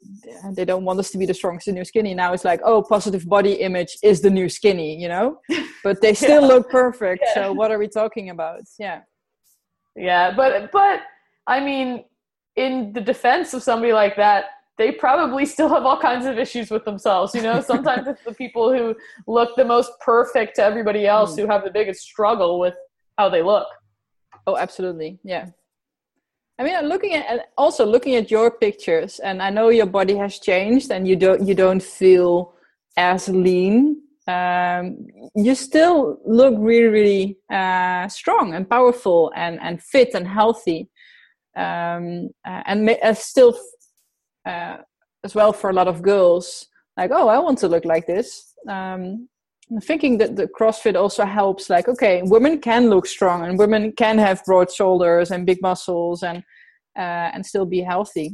[0.56, 2.16] they don't want us to be the strongest, the new skinny.
[2.16, 5.40] Now it's like, oh, positive body image is the new skinny, you know.
[5.84, 6.48] But they still Yeah.
[6.48, 7.22] look perfect.
[7.28, 7.34] Yeah.
[7.36, 8.62] So what are we talking about?
[8.80, 9.02] Yeah,
[9.96, 11.02] Yeah, but but
[11.46, 12.06] I mean,
[12.56, 14.46] in the defense of somebody like that,
[14.78, 17.34] they probably still have all kinds of issues with themselves.
[17.34, 18.96] You know, sometimes it's the people who
[19.28, 21.42] look the most perfect to everybody else Mm.
[21.42, 22.76] who have the biggest struggle with
[23.18, 23.68] how they look.
[24.48, 25.20] Oh, absolutely.
[25.24, 25.48] Yeah.
[26.60, 30.16] I mean, I'm looking at also looking at your pictures, and I know your body
[30.16, 32.54] has changed, and you don't you don't feel
[32.96, 34.02] as lean.
[34.28, 35.06] Um,
[35.36, 40.88] you still look really, really uh, strong and powerful, and and fit and healthy,
[41.58, 43.58] um, uh, and ma- uh, still
[44.46, 44.78] uh,
[45.24, 46.68] as well for a lot of girls.
[46.98, 48.54] Like, oh, I want to look like this.
[48.70, 49.28] Um,
[49.72, 51.70] I'm thinking that the CrossFit also helps.
[51.70, 56.24] Like, okay, women can look strong, and women can have broad shoulders and big muscles,
[56.24, 56.38] and
[56.98, 58.32] uh, and still be healthy.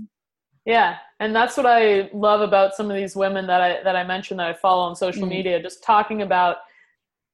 [0.66, 4.03] Yeah, and that's what I love about some of these women that I that I
[4.03, 5.30] mentioned that I follow on social Mm.
[5.30, 5.62] media.
[5.62, 6.57] Just talking about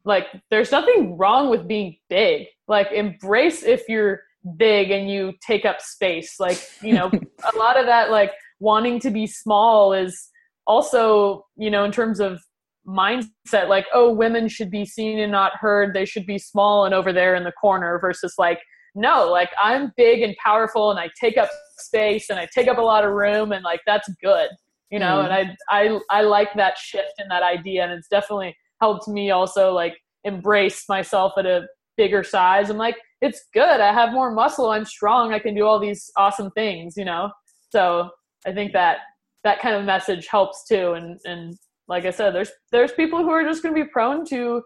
[0.06, 2.48] like, there's nothing wrong with being big.
[2.70, 4.22] Like, embrace if you're
[4.56, 6.40] big and you take up space.
[6.40, 7.12] Like, you know,
[7.54, 10.30] a lot of that like wanting to be small is
[10.66, 12.40] also you know in terms of
[12.88, 15.94] mindset like oh women should be seen and not heard.
[15.94, 18.60] They should be small and over there in the corner versus like
[18.96, 22.80] no like i'm big and powerful and i take up space and i take up
[22.80, 24.50] a lot of room and like that's good
[24.90, 25.26] you know Mm.
[25.26, 29.30] and I, I i like that shift in that idea and it's definitely helped me
[29.30, 32.70] also like embrace myself at a bigger size.
[32.70, 33.82] I'm like it's good.
[33.82, 34.70] I have more muscle.
[34.70, 35.34] I'm strong.
[35.34, 37.32] I can do all these awesome things you know?
[37.72, 38.10] So
[38.46, 38.98] i think that
[39.44, 41.58] that kind of message helps too and and
[41.88, 44.62] like i said there's there's people who are just going to be prone to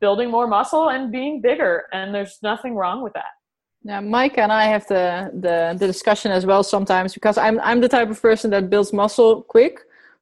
[0.00, 3.32] building more muscle and being bigger and there's nothing wrong with that
[3.86, 7.80] Now, Micah and I have the, the the discussion as well sometimes because I'm I'm
[7.80, 9.74] the type of person that builds muscle quick,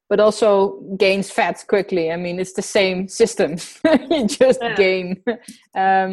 [0.09, 0.49] but also
[0.97, 2.11] gains fat quickly.
[2.11, 3.51] I mean, it's the same system.
[4.11, 4.75] you just Yeah.
[4.75, 5.07] gain.
[5.83, 6.09] Um,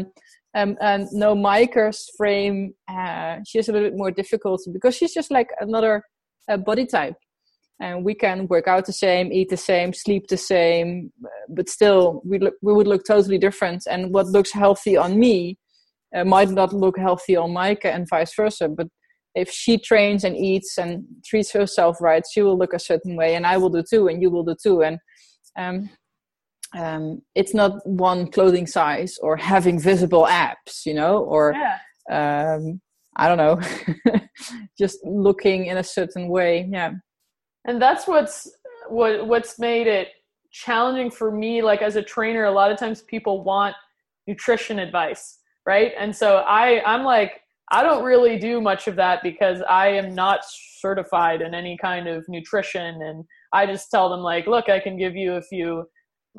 [0.55, 5.15] um, and no, Micah's frame, uh, she has a little bit more difficulty because she's
[5.15, 6.03] just like another
[6.49, 7.17] uh, body type.
[7.81, 11.13] And we can work out the same, eat the same, sleep the same,
[11.49, 13.85] but still we look, we would look totally different.
[13.89, 15.59] And what looks healthy on me
[16.15, 18.69] uh, might not look healthy on Micah and vice versa.
[18.69, 18.89] But
[19.35, 23.35] if she trains and eats and treats herself right, she will look a certain way,
[23.35, 24.83] and I will do too, and you will do too.
[24.83, 24.99] And
[25.57, 25.89] um,
[26.77, 31.79] um, it's not one clothing size or having visible abs, you know, or yeah
[32.11, 32.81] um,
[33.21, 34.21] I don't know,
[34.79, 36.69] just looking in a certain way.
[36.71, 36.93] Yeah.
[37.67, 38.51] and that's what's
[38.89, 40.09] what what's made it
[40.53, 43.75] challenging for me like as a trainer a lot of times people want
[44.27, 49.23] nutrition advice right and so i i'm like i don't really do much of that
[49.23, 50.41] because i am not
[50.81, 54.97] certified in any kind of nutrition and i just tell them like look i can
[54.99, 55.85] give you a few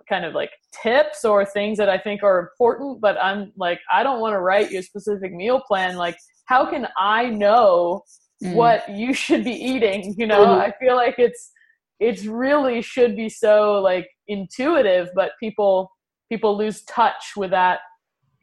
[0.10, 0.52] kind of like
[0.84, 4.40] tips or things that i think are important but i'm like i don't want to
[4.40, 6.18] write you a specific meal plan like
[6.52, 8.04] how can i know
[8.44, 8.56] Mm.
[8.56, 10.62] what you should be eating you know Mhm.
[10.68, 11.52] i feel like it's
[12.00, 13.54] it's really should be so
[13.90, 15.92] like intuitive but people
[16.32, 17.80] people lose touch with that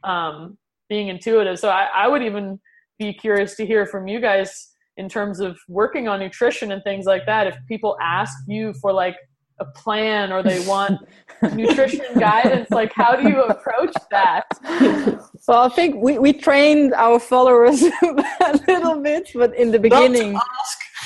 [0.05, 0.57] um
[0.89, 2.61] being intuitive so i, I would even
[2.99, 4.51] be curious to hear from you guys
[4.97, 8.93] in terms of working on nutrition and things like that if people ask you for
[8.93, 9.17] like
[9.61, 10.95] a plan or they want
[11.61, 14.45] nutrition guidance like how do you approach that
[15.49, 20.39] Well, I think we, we trained our followers a little bit, but in the beginning,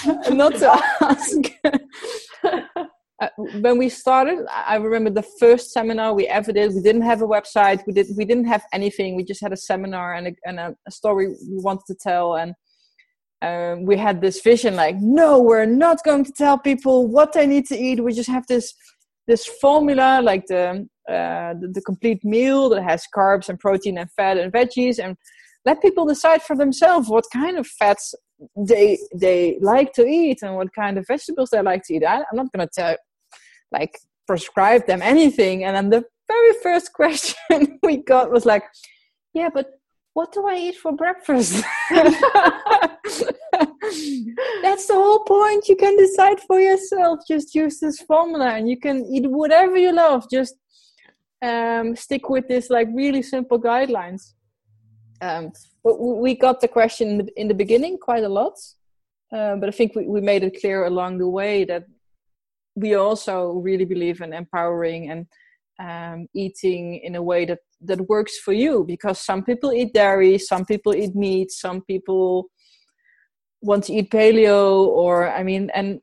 [0.30, 1.38] not to ask.
[3.22, 3.28] Uh,
[3.60, 6.74] when we started, I I remember the first seminar we ever did.
[6.74, 7.86] We didn't have a website.
[7.86, 8.08] We did.
[8.16, 9.14] We didn't have anything.
[9.14, 12.34] We just had a seminar and a, and a, a story we wanted to tell.
[12.34, 12.52] And
[13.42, 17.46] um, we had this vision, like, no, we're not going to tell people what they
[17.46, 18.02] need to eat.
[18.02, 18.74] We just have this
[19.28, 24.10] this formula, like the uh, the, the complete meal that has carbs and protein and
[24.12, 25.16] fat and veggies and
[25.64, 28.14] let people decide for themselves what kind of fats
[28.56, 32.04] they they like to eat and what kind of vegetables they like to eat.
[32.04, 32.96] I, am not to tell
[33.70, 35.64] like prescribe them anything.
[35.64, 38.64] And then the very first question we got was like,
[39.34, 39.70] "Yeah, but
[40.14, 41.64] what do I eat for breakfast?"
[44.62, 45.68] That's the whole point.
[45.68, 47.20] You can decide for yourself.
[47.28, 50.28] Just use this formula, and you can eat whatever you love.
[50.30, 50.54] Just
[51.42, 54.34] um, stick with this like really simple guidelines.
[55.20, 55.52] Um,
[55.84, 58.54] but we got the question in the beginning quite a lot,
[59.32, 61.84] uh, but I think we, we made it clear along the way that
[62.74, 65.26] we also really believe in empowering and
[65.78, 70.38] um, eating in a way that that works for you because some people eat dairy
[70.38, 72.46] some people eat meat some people
[73.62, 76.00] want to eat paleo or i mean and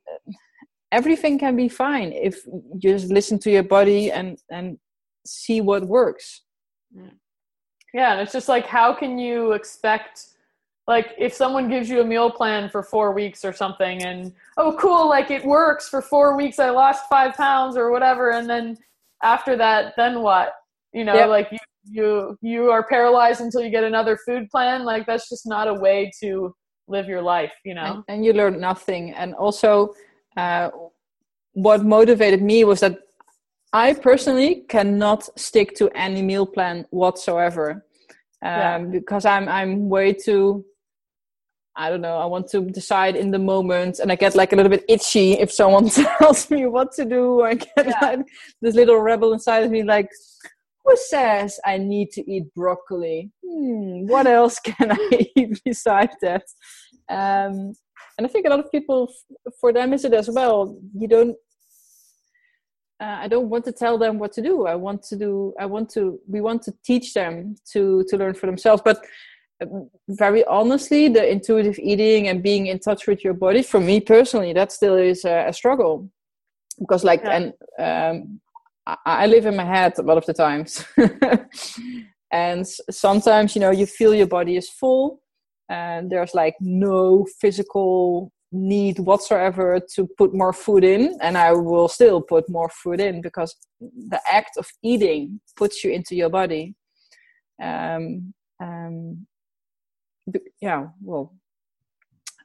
[0.92, 4.78] everything can be fine if you just listen to your body and and
[5.26, 6.42] see what works.
[7.92, 10.26] Yeah and it's just like how can you expect
[10.86, 14.76] like if someone gives you a meal plan for four weeks or something and oh
[14.78, 18.78] cool like it works for four weeks i lost five pounds or whatever and then
[19.22, 20.54] after that then what?
[20.92, 21.28] You know yep.
[21.28, 24.84] like you you you are paralyzed until you get another food plan?
[24.84, 26.54] Like that's just not a way to
[26.88, 27.84] live your life you know?
[27.84, 29.12] And, and you learn nothing.
[29.12, 29.94] And also
[30.36, 30.70] uh,
[31.52, 32.98] what motivated me was that
[33.72, 37.84] i personally cannot stick to any meal plan whatsoever
[38.42, 38.78] um, yeah.
[38.78, 40.64] because i'm i'm way too
[41.76, 44.56] I don't know, I want to decide in the moment and I get like a
[44.56, 47.42] little bit itchy if someone tells me what to do.
[47.42, 47.98] I get yeah.
[48.02, 48.20] like
[48.60, 50.10] this little rebel inside of me like,
[50.84, 53.30] who says I need to eat broccoli?
[53.46, 56.42] Hmm, what else can I eat besides that?
[57.08, 57.72] Um,
[58.18, 59.10] and I think a lot of people,
[59.60, 60.78] for them, is it as well.
[60.94, 61.36] You don't.
[63.00, 64.66] Uh, I don't want to tell them what to do.
[64.66, 65.54] I want to do.
[65.58, 66.20] I want to.
[66.28, 68.82] We want to teach them to to learn for themselves.
[68.84, 69.02] But
[70.08, 74.52] very honestly, the intuitive eating and being in touch with your body, for me personally,
[74.52, 76.10] that still is a, a struggle.
[76.78, 77.52] Because, like, yeah.
[77.78, 78.40] and um,
[78.86, 80.84] I, I live in my head a lot of the times.
[82.32, 85.20] and sometimes, you know, you feel your body is full,
[85.68, 91.86] and there's like no physical need whatsoever to put more food in and i will
[91.86, 96.74] still put more food in because the act of eating puts you into your body.
[97.62, 99.26] Um, um,
[100.60, 101.34] yeah well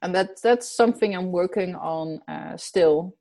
[0.02, 3.16] and that's that's something i'm working on uh, still.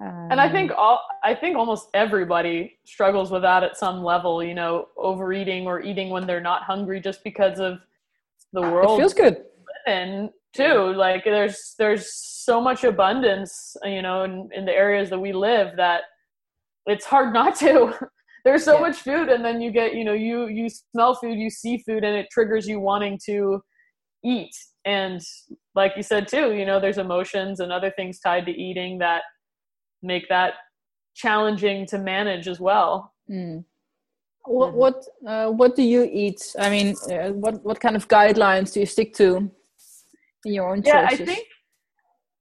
[0.00, 4.42] Um, and i think all i think almost everybody struggles with that at some level
[4.42, 7.78] you know overeating or eating when they're not hungry just because of
[8.52, 9.44] the world it feels good.
[9.86, 10.94] and too.
[10.96, 15.76] Like there's there's so much abundance you know in, in the areas that we live
[15.76, 16.02] that
[16.86, 17.94] it's hard not to.
[18.44, 18.80] There's so yeah.
[18.80, 22.04] much food and then you get you know you you smell food you see food
[22.04, 23.62] and it triggers you wanting to
[24.22, 24.54] eat.
[24.84, 25.18] And
[25.74, 29.22] like you said too you know there's emotions and other things tied to eating that
[30.02, 30.54] make that
[31.14, 33.14] challenging to manage as well.
[33.30, 33.64] Mm.
[34.44, 34.76] what mm-hmm.
[34.76, 36.54] what uh, what do you eat?
[36.58, 39.50] I mean uh, what what kind of guidelines do you stick to
[40.44, 41.20] in your own yeah choices?
[41.20, 41.46] i think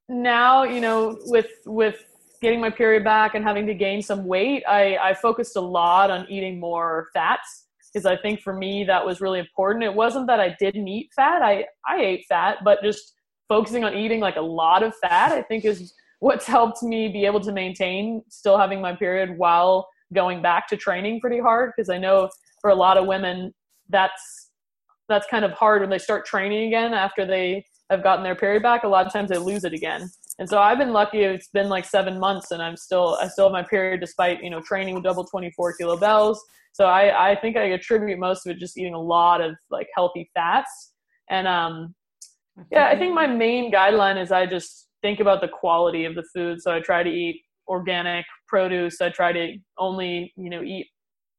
[0.09, 2.03] now you know with with
[2.41, 6.11] getting my period back and having to gain some weight i i focused a lot
[6.11, 9.83] on eating more fats because I think for me that was really important.
[9.83, 11.41] It wasn't that I didn't eat fat.
[11.41, 13.13] I I ate fat, but just
[13.47, 17.25] focusing on eating like a lot of fat, I think is what's helped me be
[17.25, 21.89] able to maintain still having my period while going back to training pretty hard because
[21.89, 22.29] I know
[22.61, 23.53] for a lot of women
[23.89, 24.49] that's
[25.09, 28.63] that's kind of hard when they start training again after they have gotten their period
[28.63, 28.83] back.
[28.83, 30.09] A lot of times they lose it again.
[30.39, 31.19] And so I've been lucky.
[31.19, 34.49] It's been like seven months, and I'm still I still have my period despite you
[34.49, 38.51] know training with double 24 kilo bells so I, I think I attribute most of
[38.51, 40.93] it just eating a lot of like healthy fats.
[41.29, 41.93] And um,
[42.71, 46.23] yeah, I think my main guideline is I just think about the quality of the
[46.33, 46.61] food.
[46.61, 49.01] So I try to eat organic produce.
[49.01, 50.87] I try to only, you know, eat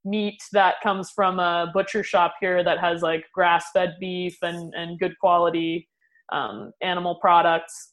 [0.05, 4.73] meat that comes from a butcher shop here that has like grass fed beef and,
[4.77, 5.89] and good quality
[6.33, 7.93] um, animal products.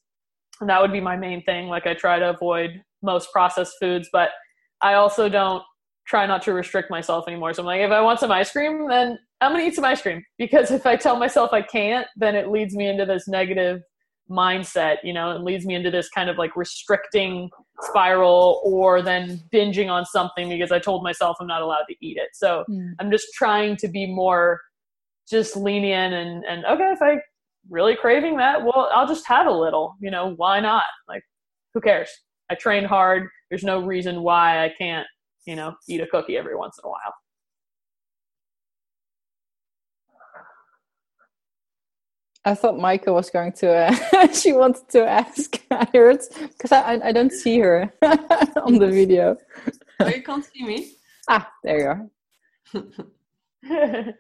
[0.60, 1.68] And that would be my main thing.
[1.68, 4.30] Like I try to avoid most processed foods, but
[4.82, 5.64] I also don't
[6.08, 7.54] try not to restrict myself anymore.
[7.54, 10.02] So I'm like, if I want some ice cream, then I'm gonna eat some ice
[10.02, 13.82] cream because if I tell myself I can't, then it leads me into this negative
[14.30, 14.98] mindset.
[15.04, 17.50] You know, it leads me into this kind of like restricting
[17.82, 22.18] spiral, or then binging on something because I told myself I'm not allowed to eat
[22.18, 22.30] it.
[22.34, 22.92] So mm.
[23.00, 24.62] I'm just trying to be more
[25.30, 27.18] just lenient and and okay, if I
[27.70, 29.96] really craving that, well, I'll just have a little.
[30.00, 30.86] You know, why not?
[31.08, 31.24] Like,
[31.74, 32.10] who cares?
[32.50, 33.28] I trained hard.
[33.50, 35.08] There's no reason why I can't
[35.46, 37.14] you know, eat a cookie every once in a while.
[42.44, 43.72] I thought Micah was going to.
[43.72, 45.62] Uh, she wanted to ask.
[45.72, 49.38] I heard because I, I don't see her on the video.
[50.00, 50.94] oh, you can't see me.
[51.30, 52.10] Ah, there
[52.74, 52.82] you
[53.64, 54.16] are.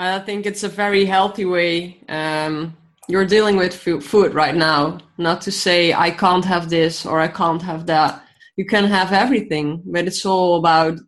[0.00, 1.98] I think it's a very healthy way.
[2.08, 2.74] Um,
[3.06, 4.98] you're dealing with food right now.
[5.18, 8.24] Not to say I can't have this or I can't have that.
[8.56, 10.98] You can have everything, but it's all about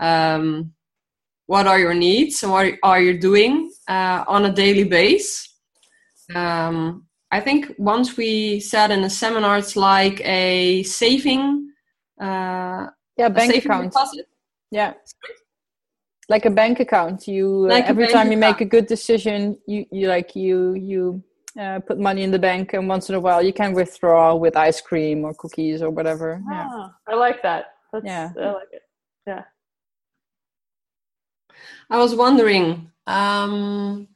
[0.00, 0.72] um,
[1.46, 5.54] what are your needs and what are you doing uh, on a daily base.
[6.34, 11.70] Um, I think once we said in a seminar, it's like a saving.
[12.20, 13.92] Uh, yeah, bank saving account.
[13.92, 14.26] Deposit.
[14.72, 14.94] Yeah.
[16.28, 17.28] Like a bank account.
[17.28, 18.58] You uh, like uh, every time you account.
[18.58, 21.22] make a good decision, you you like you you
[21.60, 24.56] uh, put money in the bank, and once in a while you can withdraw with
[24.56, 26.42] ice cream or cookies or whatever.
[26.50, 27.12] Ah, yeah.
[27.12, 27.74] I like that.
[27.92, 28.82] That's, yeah, I like it.
[29.26, 29.42] Yeah.
[31.90, 34.08] I was wondering, um,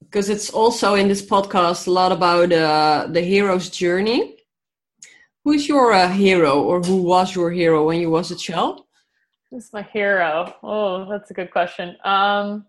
[0.00, 4.36] because it's also in this podcast a lot about uh, the hero's journey.
[5.44, 8.84] Who's your uh, hero, or who was your hero when you was a child?
[9.50, 10.54] Who's my hero?
[10.62, 11.96] Oh, that's a good question.
[12.04, 12.66] Um,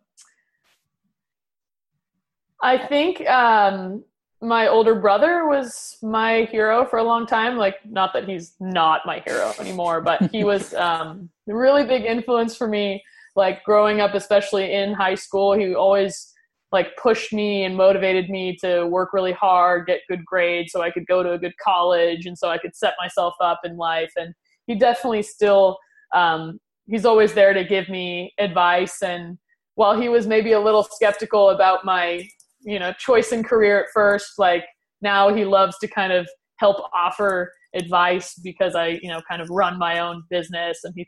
[2.61, 4.03] I think um,
[4.41, 7.57] my older brother was my hero for a long time.
[7.57, 12.03] Like, not that he's not my hero anymore, but he was um, a really big
[12.05, 13.01] influence for me
[13.36, 16.34] like growing up especially in high school he always
[16.71, 20.89] like pushed me and motivated me to work really hard get good grades so i
[20.89, 24.11] could go to a good college and so i could set myself up in life
[24.15, 24.34] and
[24.67, 25.78] he definitely still
[26.13, 29.01] um, he's always there to give me advice.
[29.01, 29.38] And
[29.75, 32.27] while he was maybe a little skeptical about my
[32.61, 34.65] you know choice in career at first like
[35.01, 36.27] now he loves to kind of
[36.57, 41.05] help offer advice because i you know kind of run my own business and he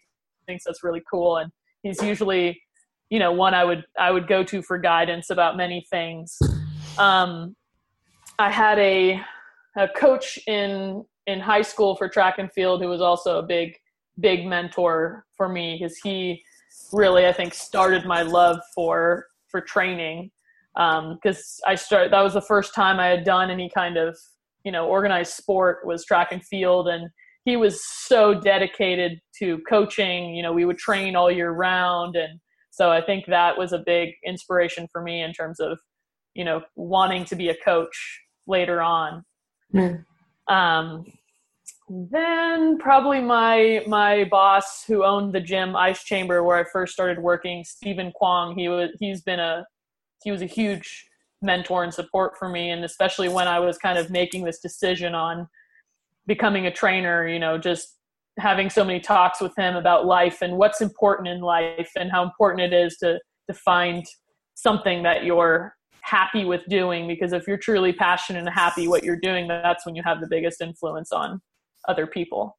[0.47, 1.38] thinks that's really cool.
[1.38, 1.51] And
[1.84, 2.59] he's usually
[3.09, 6.38] you know one i would i would go to for guidance about many things.
[6.97, 7.55] Um,
[8.39, 9.21] i had a
[9.78, 13.75] a coach in in high school for track and field who was also a big
[14.20, 16.41] big mentor for me because he
[16.93, 20.32] really i think started my love for for training
[20.74, 24.18] because um, i started that was the first time i had done any kind of
[24.63, 27.09] you know organized sport was track and field and
[27.47, 30.36] he was so dedicated to coaching.
[30.36, 32.18] You know, we would train all year round.
[32.18, 32.41] And
[32.72, 35.78] so I think that was a big inspiration for me in terms of,
[36.34, 39.24] you know, wanting to be a coach later on.
[39.74, 40.03] Mm.
[40.49, 41.05] Um,
[41.89, 47.17] then probably my my boss who owned the gym ice chamber where i first started
[47.17, 49.65] working stephen kwong he was he's been a
[50.21, 51.07] he was a huge
[51.41, 52.69] mentor and support for me.
[52.69, 55.47] And especially when i was kind of making this decision on
[56.25, 57.95] becoming a trainer, you know, just
[58.38, 62.23] having so many talks with him about life and what's important in life and how
[62.23, 64.05] important it is to to find
[64.55, 67.07] something that you're happy with doing.
[67.07, 70.27] Because if you're truly passionate and happy what you're doing that's when you have the
[70.27, 71.41] biggest influence on
[71.88, 72.57] other people.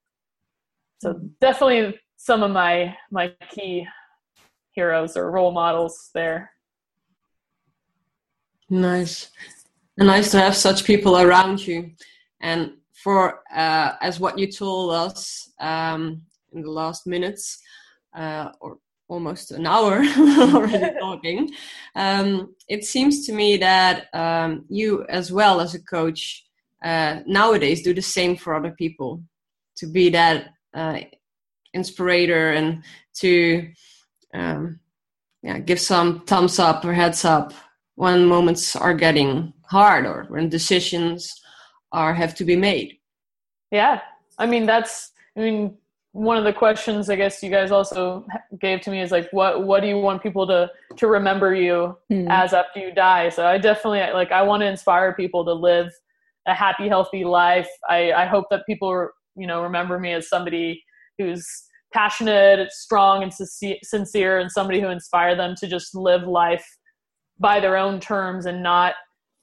[1.01, 1.27] So mm-hmm.
[1.41, 3.87] definitely some of my my key
[4.73, 6.51] heroes or role models there.
[8.71, 9.31] Nice.
[9.97, 11.93] And nice to have such people around you.
[12.41, 16.23] And for uh, as what you told us um,
[16.53, 17.61] in the last minutes
[18.15, 21.51] uh, or almost an hour already talking
[21.95, 26.45] um, it seems to me that um, you as well as a coach
[26.85, 29.23] uh, nowadays do the same for other people
[29.77, 30.99] to be that uh,
[31.75, 32.83] inspirator and
[33.15, 33.69] to
[34.35, 34.81] um,
[35.43, 37.53] yeah, give some thumbs up or heads up
[37.95, 41.41] when moments are getting hard or when decisions
[41.93, 42.99] are have to be made.
[43.71, 44.01] Yeah.
[44.39, 45.77] I mean that's i mean
[46.13, 48.27] one of the questions i guess you guys also
[48.61, 51.97] gave to me is like what what do you want people to to remember you
[52.11, 52.27] mm.
[52.31, 53.29] as after you die?
[53.29, 55.93] So i definitely like i want to inspire people to live
[56.49, 57.69] a happy healthy life.
[57.89, 60.83] I i hope that people you know remember me as somebody
[61.19, 61.47] who's
[61.93, 63.33] passionate strong and
[63.83, 66.67] sincere and somebody who inspire them to just live life
[67.39, 68.95] by their own terms and not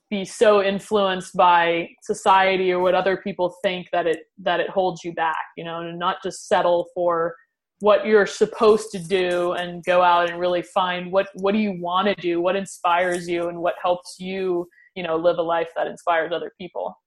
[0.10, 5.04] be so influenced by society or what other people think that it that it holds
[5.04, 7.36] you back you know and not just settle for
[7.80, 11.76] what you're supposed to do and go out and really find what what do you
[11.82, 15.70] want to do what inspires you and what helps you you know live a life
[15.76, 16.98] that inspires other people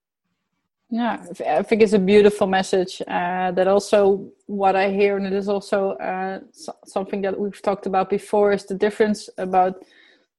[0.90, 5.32] yeah i think it's a beautiful message uh, that also what i hear and it
[5.32, 6.40] is also uh,
[6.86, 9.84] something that we've talked about before is the difference about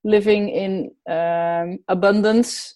[0.04, 2.76] living in um, abundance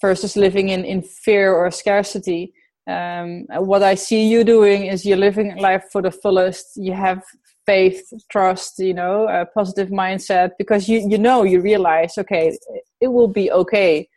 [0.00, 2.52] versus living in, in fear or scarcity
[2.86, 6.76] um, what I see you doing is you're living life for the fullest.
[6.76, 7.22] You have
[7.66, 12.56] faith, trust, you know, a positive mindset because you you know you realize okay,
[13.00, 14.08] it will be okay,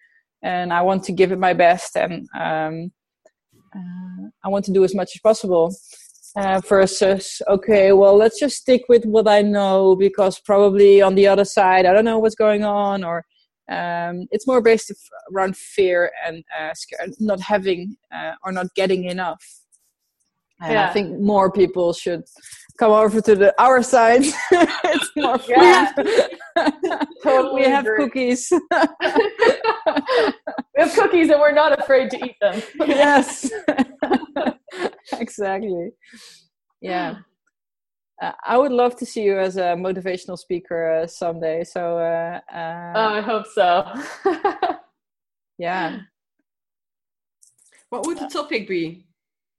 [0.42, 2.92] and I want to give it my best, and um,
[3.76, 5.76] uh, I want to do as much as possible.
[6.38, 11.28] Uh, versus okay, well, let's just stick with what I know because probably on the
[11.28, 13.24] other side I don't know what's going on or
[13.72, 14.92] um, it's more based
[15.34, 16.74] around fear and uh,
[17.20, 19.42] not having uh, or not getting enough.
[20.62, 20.90] And yeah.
[20.90, 22.24] I think more people should
[22.78, 24.24] come over to the our side.
[24.52, 25.94] it's more fun.
[26.58, 27.04] Yeah.
[27.22, 28.06] totally we have agree.
[28.06, 28.48] cookies.
[28.52, 28.60] we
[30.78, 32.62] have cookies and we're not afraid to eat them.
[32.88, 33.52] yes.
[35.20, 35.90] exactly.
[36.82, 37.16] Yeah
[38.22, 41.64] uh, I would love to see you as a motivational speaker uh, someday.
[41.64, 43.86] So, uh, uh oh, I hope so.
[45.58, 46.00] yeah.
[47.90, 49.06] What would the topic be?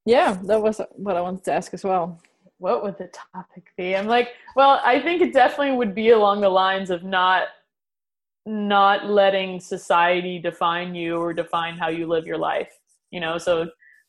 [0.04, 2.20] Yeah, that was what I wanted to ask as well.
[2.58, 3.94] What would the topic be?
[3.94, 7.48] I'm like, well, I think it definitely would be along the lines of not
[8.48, 12.72] not letting society define you or define how you live your life.
[13.10, 13.68] You know, so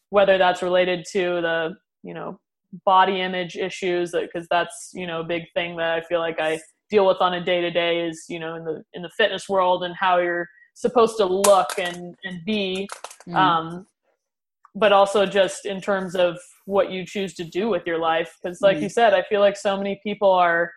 [0.10, 2.40] whether that's related to the you know
[2.86, 6.60] body image issues because that's you know a big thing that i feel like i
[6.90, 9.48] deal with on a day to day is you know in the in the fitness
[9.48, 12.88] world and how you're supposed to look and and be
[13.28, 13.36] mm.
[13.36, 13.86] um
[14.76, 16.38] but also just in terms of
[16.68, 18.82] what you choose to do with your life because like mm.
[18.82, 20.70] you said i feel like so many people are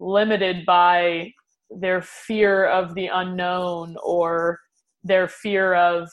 [0.00, 1.30] limited by
[1.70, 4.58] their fear of the unknown or
[5.04, 6.08] their fear of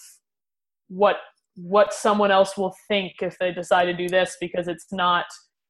[0.89, 1.17] what
[1.55, 5.25] what someone else will think if they decide to do this because it's not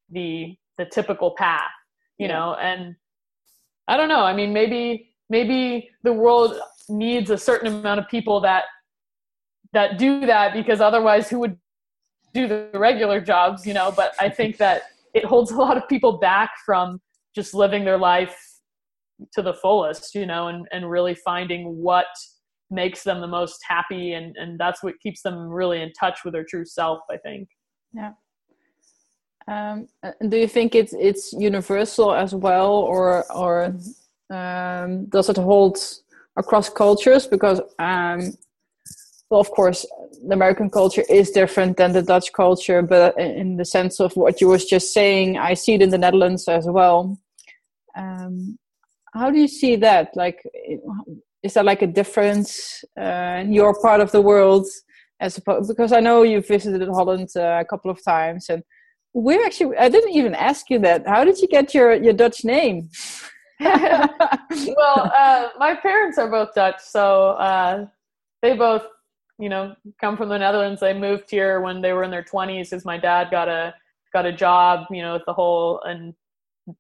[0.10, 1.62] the the typical path
[2.18, 2.34] you yeah.
[2.34, 2.96] know and
[3.88, 6.56] i don't know i mean maybe maybe the world
[6.90, 8.64] needs a certain amount of people that
[9.74, 11.58] that do that because otherwise who would
[12.34, 15.88] do the regular jobs you know but i think that it holds a lot of
[15.88, 17.00] people back from
[17.36, 18.36] just living their life
[19.32, 22.08] to the fullest you know and and really finding what
[22.72, 26.34] makes them the most happy and and that's what keeps them really in touch with
[26.34, 27.48] their true self i think.
[27.94, 28.14] Yeah.
[29.48, 29.88] Um,
[30.30, 33.76] do you think it's it's universal as well or or
[34.30, 35.78] um, does it hold
[36.38, 37.28] across cultures?
[37.28, 38.34] Because um,
[39.34, 39.86] well of course
[40.28, 44.40] the american culture is different than the dutch culture but in the sense of what
[44.40, 47.18] you was just saying i see it in the netherlands as well
[47.96, 48.58] um,
[49.14, 50.40] how do you see that like
[51.44, 54.66] is there like a difference uh, in your part of the world
[55.20, 58.64] as opposed because I know you visited Holland uh, a couple of times and
[59.14, 61.08] we're actually I didn't even ask you that.
[61.08, 62.90] How did you get your your Dutch name?
[63.60, 67.86] well, uh, my parents are both Dutch, so uh,
[68.42, 68.84] they both
[69.44, 70.80] you know come from the Netherlands.
[70.80, 73.74] They moved here when they were in their twenties because my dad got a
[74.14, 76.14] got a job, you know, with the whole and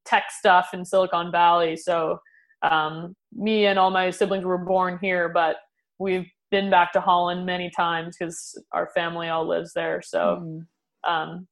[0.05, 1.76] tech stuff in Silicon Valley.
[1.76, 2.20] So
[2.61, 5.57] um, me and all my siblings were born here, but
[5.99, 10.01] we've been back to Holland many times because our family all lives there.
[10.01, 10.66] So, mm.
[11.05, 11.47] um,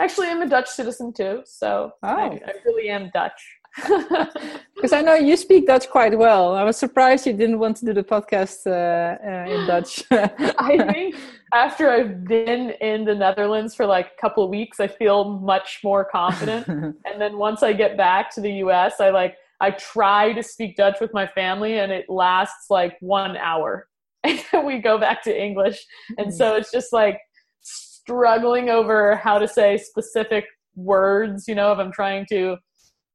[0.00, 1.42] actually, I'm a Dutch citizen too.
[1.44, 2.08] So oh.
[2.08, 3.42] I, I really am Dutch.
[3.76, 6.54] Because I know you speak Dutch quite well.
[6.54, 10.04] I was surprised you didn't want to do the podcast uh, uh, in Dutch.
[10.10, 11.16] I think
[11.52, 15.80] after I've been in the Netherlands for like a couple of weeks, I feel much
[15.84, 16.66] more confident.
[16.68, 20.76] and then once I get back to the US, I like I try to speak
[20.76, 23.88] Dutch with my family and it lasts like one hour.
[24.24, 25.86] And then we go back to English.
[26.18, 27.20] And so it's just like
[27.60, 32.56] struggling over how to say specific words, you know, if I'm trying to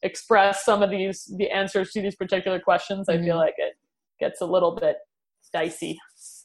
[0.04, 3.38] express some of these the answers to these particular questions, I feel mm-hmm.
[3.38, 3.74] like it
[4.20, 4.98] gets a little bit
[5.54, 5.98] dicey.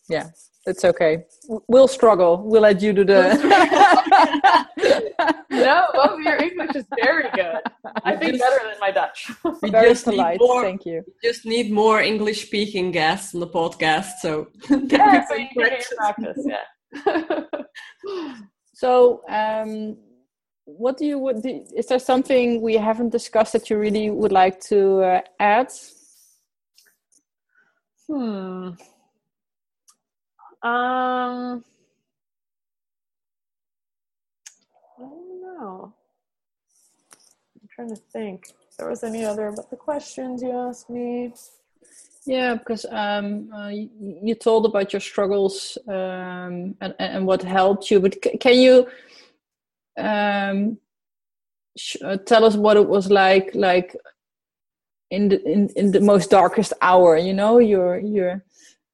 [0.08, 0.28] Yeah.
[0.66, 1.24] It's okay.
[1.68, 2.42] We'll struggle.
[2.44, 3.36] We'll let you do the.
[5.50, 7.60] no, both of your English is very good.
[8.02, 9.30] I think better than my Dutch.
[9.62, 10.40] We very just polite.
[10.40, 11.04] Need more, Thank you.
[11.06, 14.18] We just need more English speaking guests on the podcast.
[14.20, 16.44] So yeah, so you can practice.
[16.44, 16.64] Yeah.
[18.74, 19.96] so, um,
[20.66, 21.32] what do you?
[21.40, 25.72] Do, is there something we haven't discussed that you really would like to uh, add?
[28.08, 28.70] Hmm.
[30.62, 31.64] Um,
[34.98, 35.94] I don't know.
[37.54, 38.48] I'm trying to think.
[38.70, 41.32] If there was any other about the questions you asked me.
[42.26, 47.88] Yeah, because um, uh, you, you, told about your struggles um, and, and what helped
[47.88, 48.88] you, but c- can you
[49.98, 50.78] um,
[51.76, 53.96] sh- uh, tell us what it was like, like
[55.10, 57.16] in the in, in the most darkest hour?
[57.16, 58.44] You know, your your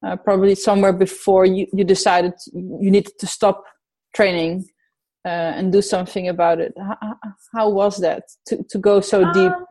[0.05, 3.63] uh, probably somewhere before you, you decided you needed to stop
[4.13, 4.65] training
[5.25, 6.73] uh, and do something about it.
[6.77, 7.17] How,
[7.53, 9.51] how, was that to to go so deep?
[9.51, 9.65] Um,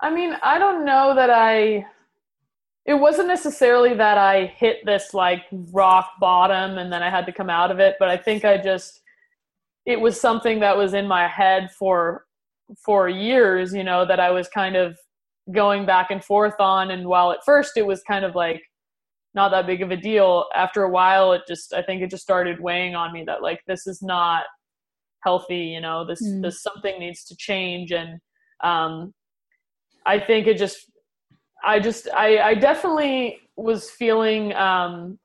[0.00, 1.86] I mean, I don't know that I.
[2.86, 7.32] It wasn't necessarily that I hit this like rock bottom and then I had to
[7.32, 9.02] come out of it, but I think I just
[9.90, 12.24] it was something that was in my head for
[12.84, 14.96] for years, you know, that I was kind of
[15.52, 18.62] going back and forth on and while at first it was kind of like
[19.34, 22.22] not that big of a deal after a while it just i think it just
[22.22, 24.44] started weighing on me that like this is not
[25.24, 26.42] healthy you know this mm.
[26.42, 28.20] this something needs to change and
[28.62, 29.12] um
[30.06, 30.90] i think it just
[31.64, 35.18] i just i i definitely was feeling um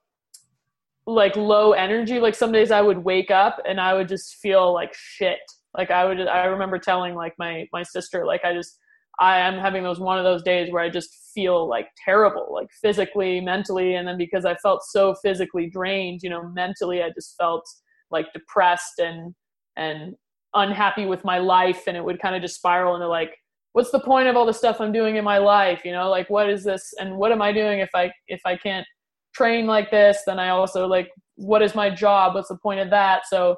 [1.07, 4.73] like low energy like some days i would wake up and i would just feel
[4.73, 5.39] like shit.
[5.77, 8.79] Like i would i remember telling like my my sister like i just
[9.19, 12.67] I am having those one of those days where I just feel like terrible, like
[12.81, 17.35] physically, mentally, and then because I felt so physically drained, you know, mentally I just
[17.37, 17.65] felt
[18.11, 19.33] like depressed and
[19.77, 20.15] and
[20.53, 23.35] unhappy with my life and it would kind of just spiral into like
[23.73, 26.29] what's the point of all the stuff I'm doing in my life, you know, like
[26.29, 28.87] what is this and what am I doing if I if I can't
[29.35, 32.33] train like this, then I also like what is my job?
[32.33, 33.23] What's the point of that?
[33.27, 33.57] So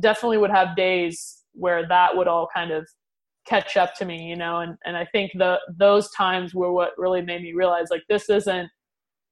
[0.00, 2.86] definitely would have days where that would all kind of
[3.46, 6.90] catch up to me you know and and i think the those times were what
[6.98, 8.68] really made me realize like this isn't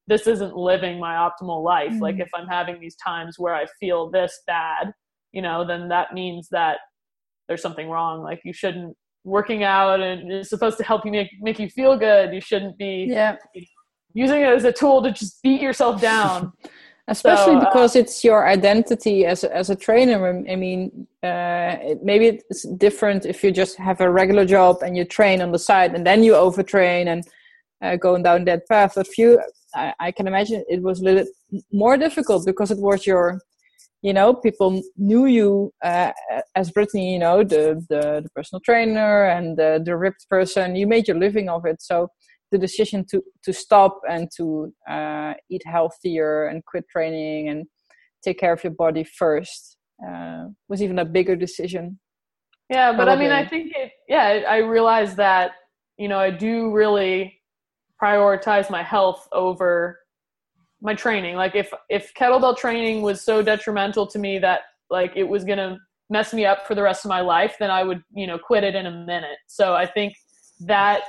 [0.07, 2.03] this isn't living my optimal life mm-hmm.
[2.03, 4.90] like if i'm having these times where i feel this bad
[5.32, 6.78] you know then that means that
[7.47, 11.28] there's something wrong like you shouldn't working out and it's supposed to help you make
[11.40, 13.36] make you feel good you shouldn't be yeah
[14.17, 16.53] using it as a tool to just beat yourself down.
[17.09, 20.45] Especially so, uh, because it's your identity as a, as a trainer.
[20.51, 24.97] I mean uh, it, maybe it's different if you just have a regular job and
[24.97, 27.23] you train on the side and then you overtrain and
[27.81, 28.95] uh, going down that path.
[28.97, 29.41] But few
[29.73, 31.27] I, I, can imagine it was a little
[31.71, 33.41] more difficult because it was your
[34.03, 36.11] you know people knew you uh,
[36.57, 40.75] as brittany you know the, the, the personal trainer and the, the ripped person.
[40.75, 41.81] You made your living of it.
[41.81, 42.09] So
[42.53, 47.66] the decision to to stop and to uh, eat healthier and quit training and
[48.22, 49.76] take care of your body first
[50.07, 51.99] uh, was even a bigger decision.
[52.68, 53.26] Yeah, but Probably.
[53.26, 53.92] I mean, I think it.
[54.09, 55.53] Yeah, I realized that
[55.99, 57.40] you know I do really
[58.03, 59.99] prioritize my health over
[60.80, 61.36] my training.
[61.36, 65.78] Like if if kettlebell training was so detrimental to me that like it was gonna
[66.11, 68.64] mess me up for the rest of my life, then I would you know quit
[68.64, 69.38] it in a minute.
[69.47, 70.14] So I think
[70.61, 71.03] that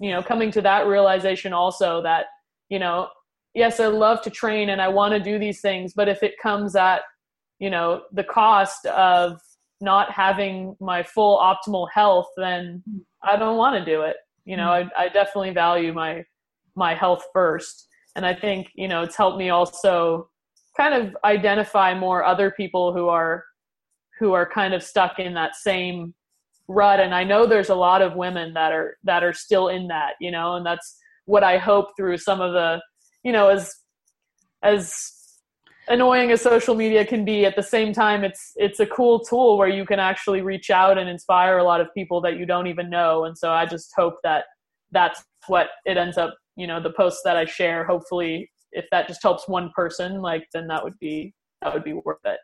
[0.00, 2.26] you know coming to that realization also that
[2.68, 3.08] you know
[3.54, 6.34] yes i love to train and i want to do these things but if it
[6.42, 7.02] comes at
[7.58, 9.40] you know the cost of
[9.80, 12.82] not having my full optimal health then
[13.22, 14.16] i don't want to do it.
[14.44, 14.88] You know mm-hmm.
[14.96, 16.24] I, I definitely value my
[16.74, 17.86] my health first.
[18.16, 20.30] And i think you know it's helped me also
[20.76, 23.44] kind of identify more other people who are
[24.18, 26.14] who are kind of stuck in that same
[26.68, 29.88] rut and i know there's a lot of women that are that are still in
[29.88, 32.80] that you know and that's what i hope through some of the
[33.24, 33.74] you know as
[34.62, 35.18] as
[35.88, 39.56] annoying as social media can be at the same time it's it's a cool tool
[39.56, 42.66] where you can actually reach out and inspire a lot of people that you don't
[42.66, 44.44] even know and so i just hope that
[44.92, 49.08] that's what it ends up you know the posts that i share hopefully if that
[49.08, 52.38] just helps one person like then that would be that would be worth it.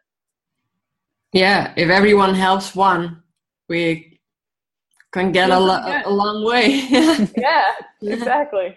[1.32, 3.22] Yeah if everyone helps one
[3.68, 4.13] we
[5.14, 6.66] can get a, lo- a long way.
[7.36, 8.76] yeah, exactly.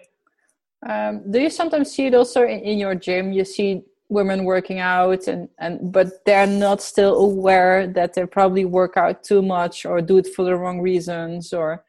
[0.88, 3.32] Um, do you sometimes see it also in, in, your gym?
[3.32, 8.64] You see women working out, and, and but they're not still aware that they probably
[8.64, 11.52] work out too much or do it for the wrong reasons.
[11.52, 11.84] Or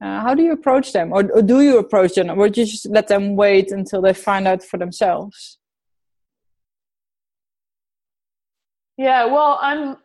[0.00, 2.66] uh, how do you approach them, or, or do you approach them, or do you
[2.68, 5.58] just let them wait until they find out for themselves?
[8.96, 9.96] Yeah, well, I'm.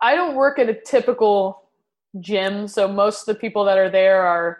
[0.00, 1.63] I don't work at a typical
[2.20, 2.68] gym.
[2.68, 4.58] So most of the people that are there are,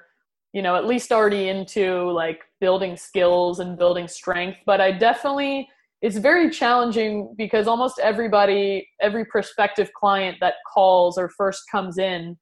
[0.53, 4.59] you know, at least already into like building skills and building strength.
[4.67, 5.69] But I definitely,
[6.03, 12.37] it's very challenging because almost everybody, every prospective client that calls or first comes in,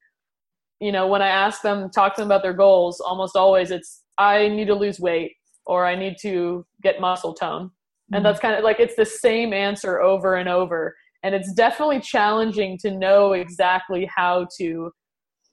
[0.80, 4.02] you know, when I ask them, talk to them about their goals, almost always it's,
[4.18, 5.32] I need to lose weight
[5.64, 7.70] or I need to get muscle tone.
[8.10, 8.24] And mm-hmm.
[8.24, 10.96] that's kind of like it's the same answer over and over.
[11.22, 14.90] And it's definitely challenging to know exactly how to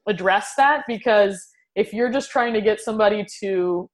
[0.07, 3.89] address that because if you're just trying to get somebody to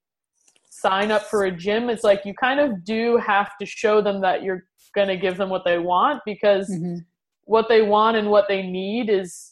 [0.70, 4.22] sign up for a gym, it's like you kind of do have to show them
[4.22, 6.98] that you're going to give them what they want because mm-hmm.
[7.44, 9.52] what they want and what they need is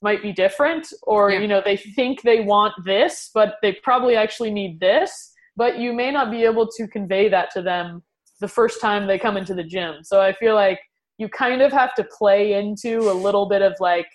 [0.00, 1.38] might be different or yeah.
[1.38, 5.92] you know they think they want this but they probably actually need this but you
[5.92, 8.02] may not be able to convey that to them
[8.42, 10.02] the first time they come into the gym.
[10.02, 10.80] So I feel like
[11.16, 14.06] you kind of have to play into a little bit of like,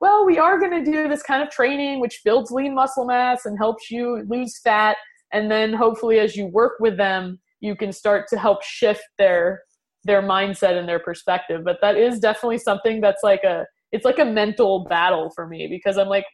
[0.00, 3.46] well, we are going to do this kind of training which builds lean muscle mass
[3.46, 4.96] and helps you lose fat.
[5.32, 9.62] And then hopefully, as you work with them, you can start to help shift their
[10.04, 11.62] their mindset and their perspective.
[11.64, 15.66] But that is definitely something that's like a it's like a mental battle for me
[15.68, 16.26] because I'm like,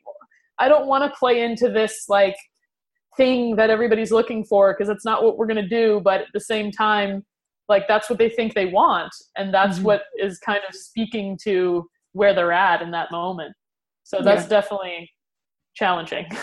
[0.59, 2.37] I don't want to play into this like
[3.17, 6.01] thing that everybody's looking for because it's not what we're going to do.
[6.03, 7.25] But at the same time,
[7.69, 9.87] like that's what they think they want and that's mm-hmm.
[9.87, 13.55] what is kind of speaking to where they're at in that moment.
[14.05, 14.61] So that's yeah.
[14.61, 15.11] definitely
[15.75, 16.27] challenging.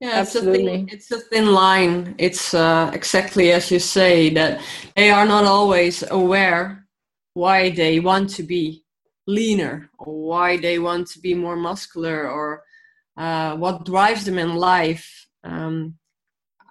[0.00, 0.86] Yeah absolutely.
[0.92, 2.14] it's a, thin line.
[2.18, 4.60] It's uh, exactly as you say that
[4.94, 6.86] they are not always aware
[7.34, 8.84] why they want to be
[9.26, 12.62] leaner or why they want to be more muscular or
[13.16, 15.26] uh, what drives them in life.
[15.42, 15.98] Um,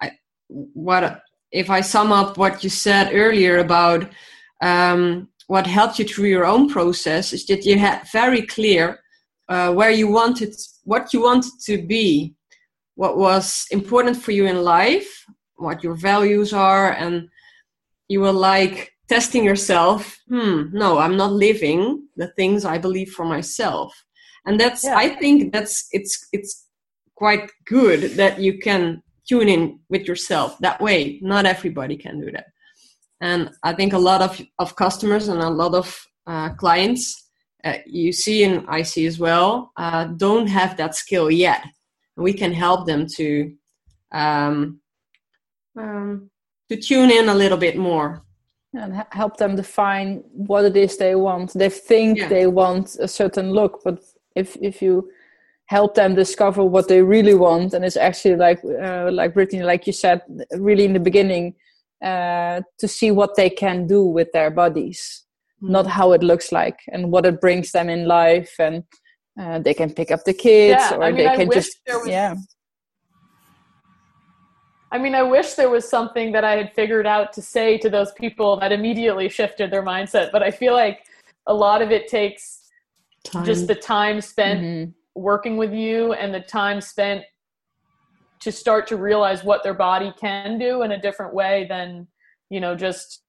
[0.00, 0.12] I,
[0.48, 1.22] what
[1.52, 4.08] if I sum up what you said earlier about
[4.60, 9.00] um, what helped you through your own process, is that you had very clear
[9.48, 12.34] uh, where you wanted, what you wanted to be,
[12.94, 15.24] what was important for you in life,
[15.56, 17.28] what your values are, and
[18.08, 20.16] you were like testing yourself.
[20.28, 23.94] Hmm, no, I'm not living the things I believe for myself,
[24.44, 24.84] and that's.
[24.84, 24.96] Yeah.
[24.96, 26.66] I think that's it's it's
[27.14, 31.18] quite good that you can tune in with yourself that way.
[31.22, 32.46] Not everybody can do that.
[33.20, 37.28] And I think a lot of, of customers and a lot of uh, clients
[37.64, 41.64] uh, you see and I see as well uh, don't have that skill yet.
[42.16, 43.52] We can help them to
[44.12, 44.80] um,
[45.78, 46.30] um,
[46.68, 48.22] to tune in a little bit more
[48.74, 51.52] and help them define what it is they want.
[51.54, 52.28] They think yeah.
[52.28, 54.02] they want a certain look, but
[54.34, 55.10] if if you
[55.66, 59.86] help them discover what they really want and it's actually like uh, like brittany like
[59.86, 60.22] you said
[60.56, 61.54] really in the beginning
[62.04, 65.24] uh, to see what they can do with their bodies
[65.62, 65.70] mm.
[65.70, 68.84] not how it looks like and what it brings them in life and
[69.40, 72.08] uh, they can pick up the kids yeah, or I mean, they can just was,
[72.08, 72.34] yeah
[74.90, 77.90] I mean, I wish there was something that I had figured out to say to
[77.90, 81.04] those people that immediately shifted their mindset, but I feel like
[81.46, 82.60] a lot of it takes
[83.22, 83.44] time.
[83.44, 87.24] just the time spent mm-hmm working with you and the time spent
[88.40, 92.06] to start to realize what their body can do in a different way than
[92.50, 93.22] you know just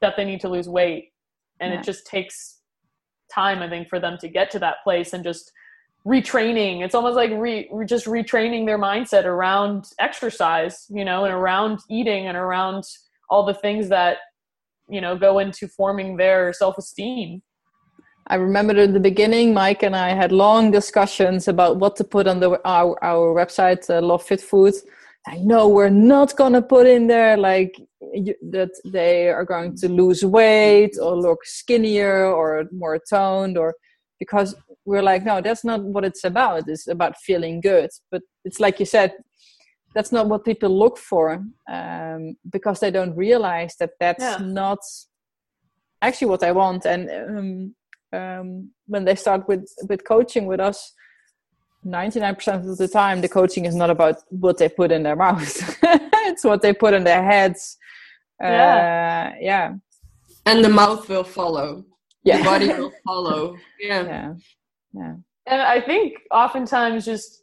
[0.00, 1.12] that they need to lose weight.
[1.60, 1.80] And yeah.
[1.80, 2.58] it just takes
[3.32, 5.52] time i think for them to get to that place and just
[6.06, 6.84] retraining.
[6.84, 12.26] It's almost like re, just retraining their mindset around exercise you know and around eating
[12.26, 12.84] and around
[13.30, 14.18] all the things that
[14.88, 17.40] you know go into forming their self-esteem
[18.32, 22.26] I remember in the beginning, Mike and I had long discussions about what to put
[22.26, 24.84] on the our, our website, uh, Love Fit Foods.
[25.26, 27.78] I know we're not going to put in there like
[28.14, 33.74] you, that they are going to lose weight or look skinnier or more toned or
[34.18, 34.54] because
[34.86, 36.66] we're like, no, that's not what it's about.
[36.68, 37.90] It's about feeling good.
[38.10, 39.12] But it's like you said,
[39.94, 44.38] that's not what people look for um, because they don't realize that that's yeah.
[44.40, 44.78] not
[46.00, 46.86] actually what I want.
[46.86, 47.74] And um,
[48.12, 50.92] um, when they start with with coaching with us
[51.84, 55.78] 99% of the time the coaching is not about what they put in their mouth
[56.32, 57.76] it's what they put in their heads.
[58.40, 59.30] Yeah.
[59.32, 59.74] Uh, yeah.
[60.46, 61.84] and the mouth will follow.
[62.24, 62.38] Yeah.
[62.38, 63.56] the body will follow.
[63.78, 64.02] Yeah.
[64.02, 64.34] Yeah.
[64.94, 65.14] Yeah.
[65.46, 67.42] And i think oftentimes just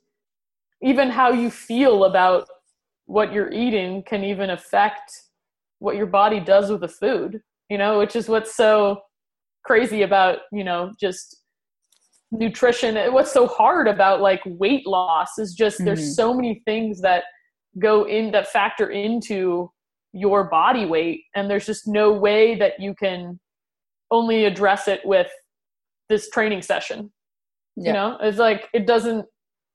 [0.81, 2.48] even how you feel about
[3.06, 5.11] what you're eating can even affect
[5.80, 9.02] what your body does with the food you know which is what's so
[9.65, 11.44] crazy about you know just
[12.31, 15.86] nutrition what's so hard about like weight loss is just mm-hmm.
[15.86, 17.23] there's so many things that
[17.80, 19.72] go in that factor into
[20.14, 23.40] your body weight and there's just no way that you can
[24.11, 25.27] only address it with
[26.07, 27.11] this training session
[27.76, 27.88] yeah.
[27.88, 29.26] you know it's like it doesn't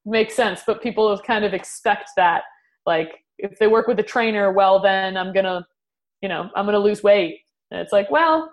[0.04, 2.42] make sense but people kind of expect that
[2.86, 5.64] like if they work with a trainer well then i'm gonna
[6.20, 7.40] you know i'm gonna lose weight
[7.70, 8.50] and it's like well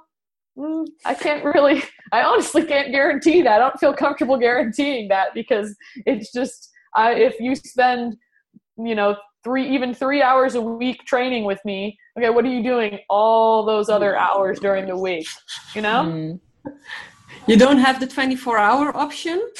[0.61, 3.55] mm, I can't really, I honestly can't guarantee that.
[3.55, 5.75] I don't feel comfortable guaranteeing that because
[6.05, 8.15] it's just, I, if you spend,
[8.77, 12.63] you know, three, even three hours a week training with me, okay, what are you
[12.63, 15.27] doing all those other hours during the week?
[15.73, 16.03] You know?
[16.03, 16.39] Mm.
[17.47, 19.41] You don't have the 24 hour option?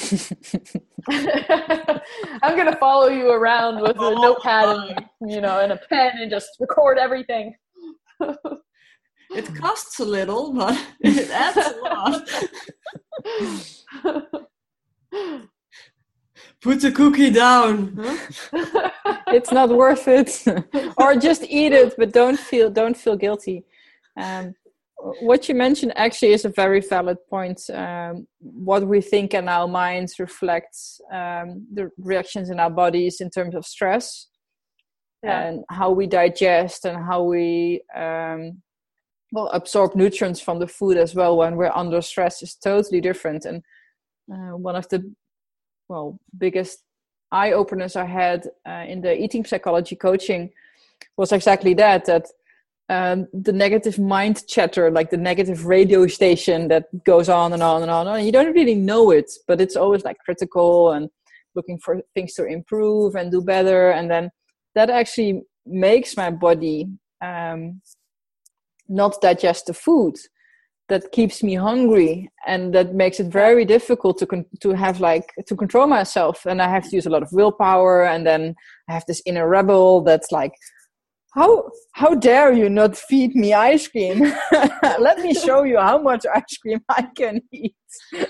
[1.10, 6.12] I'm going to follow you around with a notepad and, you know, and a pen
[6.20, 7.54] and just record everything.
[9.34, 12.28] It costs a little, but it adds a lot.
[16.60, 17.98] Put the cookie down.
[18.00, 18.90] Huh?
[19.28, 20.44] it's not worth it.
[20.96, 23.64] or just eat it, but don't feel don't feel guilty.
[24.16, 24.54] Um,
[25.20, 27.60] what you mentioned actually is a very valid point.
[27.70, 33.28] Um, what we think in our minds reflects um, the reactions in our bodies in
[33.28, 34.28] terms of stress
[35.24, 35.48] yeah.
[35.48, 38.62] and how we digest and how we um,
[39.32, 43.44] well absorb nutrients from the food as well when we're under stress is totally different.
[43.44, 43.62] And
[44.32, 45.12] uh, one of the
[45.88, 46.84] well biggest
[47.32, 50.50] eye openers I had uh, in the eating psychology coaching
[51.16, 52.26] was exactly that that
[52.88, 57.80] um, the negative mind chatter, like the negative radio station that goes on and on
[57.80, 58.06] and on.
[58.06, 61.08] And you don't really know it, but it's always like critical and
[61.54, 63.90] looking for things to improve and do better.
[63.90, 64.30] And then
[64.74, 66.88] that actually makes my body
[67.22, 67.80] um,
[68.92, 70.16] not digest the food.
[70.88, 75.32] That keeps me hungry, and that makes it very difficult to con- to have like
[75.46, 76.44] to control myself.
[76.44, 78.54] And I have to use a lot of willpower, and then
[78.88, 80.52] I have this inner rebel that's like,
[81.34, 84.20] how how dare you not feed me ice cream
[84.98, 87.74] let me show you how much ice cream i can eat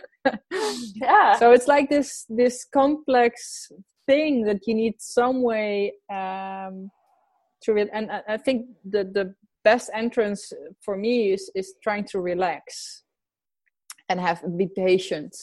[0.95, 3.71] yeah so it's like this this complex
[4.07, 6.91] thing that you need some way um
[7.63, 9.35] to it and I, I think the the
[9.65, 13.03] best entrance for me is is trying to relax
[14.09, 15.35] and have be patient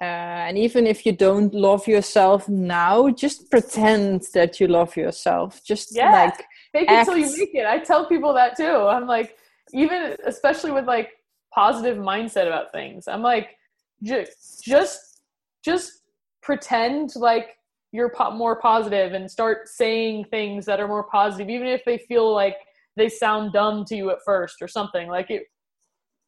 [0.00, 5.60] uh, and even if you don't love yourself now just pretend that you love yourself
[5.64, 6.12] just yeah.
[6.12, 7.66] like Fake it till you make it.
[7.66, 8.64] I tell people that too.
[8.64, 9.36] I'm like,
[9.72, 11.10] even especially with like
[11.52, 13.08] positive mindset about things.
[13.08, 13.56] I'm like,
[14.02, 15.22] just just
[15.64, 16.02] just
[16.42, 17.56] pretend like
[17.92, 21.98] you're po- more positive and start saying things that are more positive, even if they
[21.98, 22.56] feel like
[22.98, 25.08] they sound dumb to you at first or something.
[25.08, 25.44] Like it,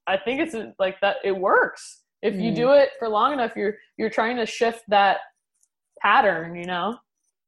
[0.06, 1.16] I think it's like that.
[1.24, 2.56] It works if you mm.
[2.56, 3.52] do it for long enough.
[3.56, 5.18] You're you're trying to shift that
[6.00, 6.56] pattern.
[6.56, 6.98] You know.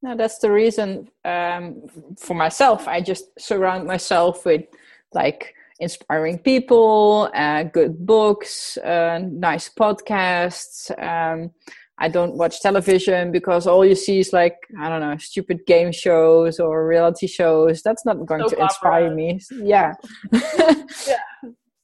[0.03, 1.83] No, that's the reason um,
[2.19, 2.89] for myself.
[2.89, 4.65] I just surround myself with
[5.13, 10.91] like inspiring people, uh, good books, uh, nice podcasts.
[11.01, 11.51] Um,
[11.99, 15.91] I don't watch television because all you see is like I don't know, stupid game
[15.91, 17.81] shows or reality shows.
[17.81, 19.39] That's not going so to inspire me.
[19.51, 19.93] Yeah,
[20.31, 21.23] yeah.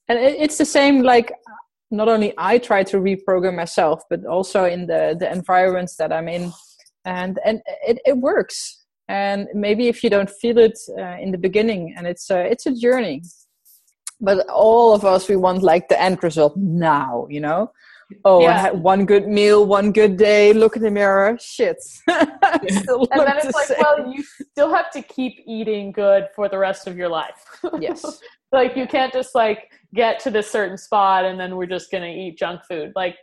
[0.07, 1.03] And it's the same.
[1.03, 1.31] Like
[1.91, 6.27] not only I try to reprogram myself, but also in the the environments that I'm
[6.27, 6.51] in
[7.05, 11.37] and and it, it works and maybe if you don't feel it uh, in the
[11.37, 13.21] beginning and it's a, it's a journey
[14.21, 17.71] but all of us we want like the end result now you know
[18.25, 18.55] oh yeah.
[18.55, 20.53] i had one good meal one good day.
[20.53, 21.37] Look in the mirror.
[21.39, 21.77] Shit
[22.07, 23.77] and then it's like same.
[23.79, 27.45] well you still have to keep eating good for the rest of your life.
[27.79, 28.21] Yes.
[28.51, 32.07] Like you can't just like get to this certain spot and then we're just gonna
[32.07, 32.91] eat junk food.
[32.95, 33.15] Like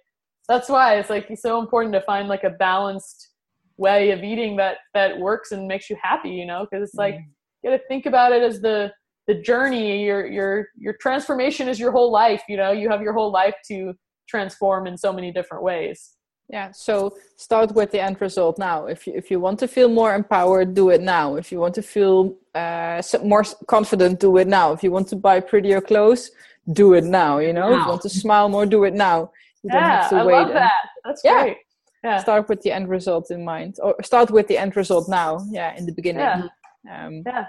[0.49, 3.31] that's why it's like it's so important to find like a balanced
[3.77, 6.67] way of eating that that works and makes you happy you know?
[6.71, 7.25] Because it's like mm.
[7.63, 8.93] you got to think about it as the
[9.27, 10.05] the journey.
[10.05, 12.71] Your your your transformation is your whole life you know?
[12.71, 13.95] You have your whole life to
[14.27, 16.13] transform in so many different ways.
[16.49, 18.87] Yeah so start with the end result now.
[18.87, 21.37] If you if you want to feel more empowered do it now.
[21.37, 24.73] If you want to feel uh, more confident do it now.
[24.73, 26.31] If you want to buy prettier clothes
[26.73, 27.69] do it now you know?
[27.75, 29.19] If you want to smile more do it now.
[29.63, 30.83] You yeah, don't have to I wait love that.
[31.05, 31.43] that's yeah.
[31.43, 31.57] great.
[32.05, 32.19] Yeah.
[32.19, 35.33] start with the end result in mind or start with the end result now.
[35.51, 36.23] Yeah in the beginning.
[36.23, 37.47] Yeah, um, yeah.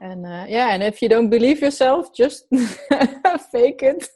[0.00, 2.44] And uh, yeah and if you don't believe yourself just
[3.52, 4.08] fake it.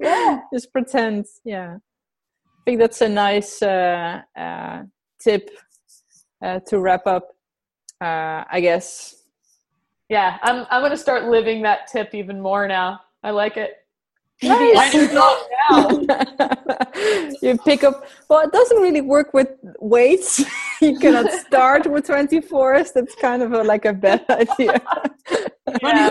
[0.00, 0.40] Yeah.
[0.52, 1.26] Just pretend.
[1.44, 1.76] Yeah.
[1.76, 4.82] I think that's a nice uh, uh,
[5.20, 5.50] tip
[6.44, 7.28] uh, to wrap up
[8.00, 9.16] uh, i guess.
[10.08, 13.00] Yeah i'm i'm going to start living that tip even more now.
[13.22, 13.72] I like it
[14.42, 14.94] Nice.
[17.42, 18.04] you pick up.
[18.28, 19.48] Well, it doesn't really work with
[19.80, 20.44] weights.
[20.80, 22.92] you cannot start with 24s.
[22.92, 24.80] That's kind of a, like a bad idea.
[25.82, 26.10] Yeah,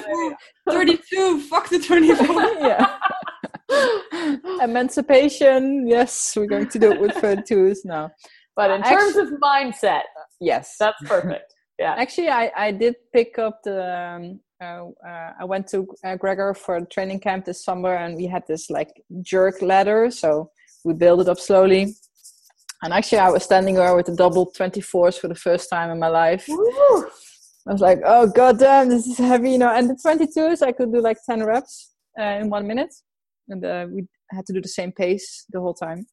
[0.69, 1.41] 32.
[1.41, 2.27] Fuck the 24.
[2.59, 2.97] yeah.
[4.61, 5.87] Emancipation.
[5.87, 8.11] Yes, we're going to do it with 32s now.
[8.55, 10.01] But in terms of mindset,
[10.41, 11.53] yes, that's perfect.
[11.79, 11.95] Yeah.
[11.97, 16.53] Actually, I I did pick up the um, uh, uh, I went to uh, Gregor
[16.53, 18.89] for training camp this summer, and we had this like
[19.21, 20.09] jerk ladder.
[20.11, 20.51] So
[20.83, 21.95] we built it up slowly.
[22.83, 25.99] And actually, I was standing there with the double 24s for the first time in
[25.99, 26.45] my life.
[26.47, 27.07] Woo!
[27.67, 29.73] I was like, oh, goddamn, this is heavy, you know.
[29.75, 32.93] And the 22s, I could do like 10 reps uh, in one minute.
[33.49, 36.05] And uh, we had to do the same pace the whole time.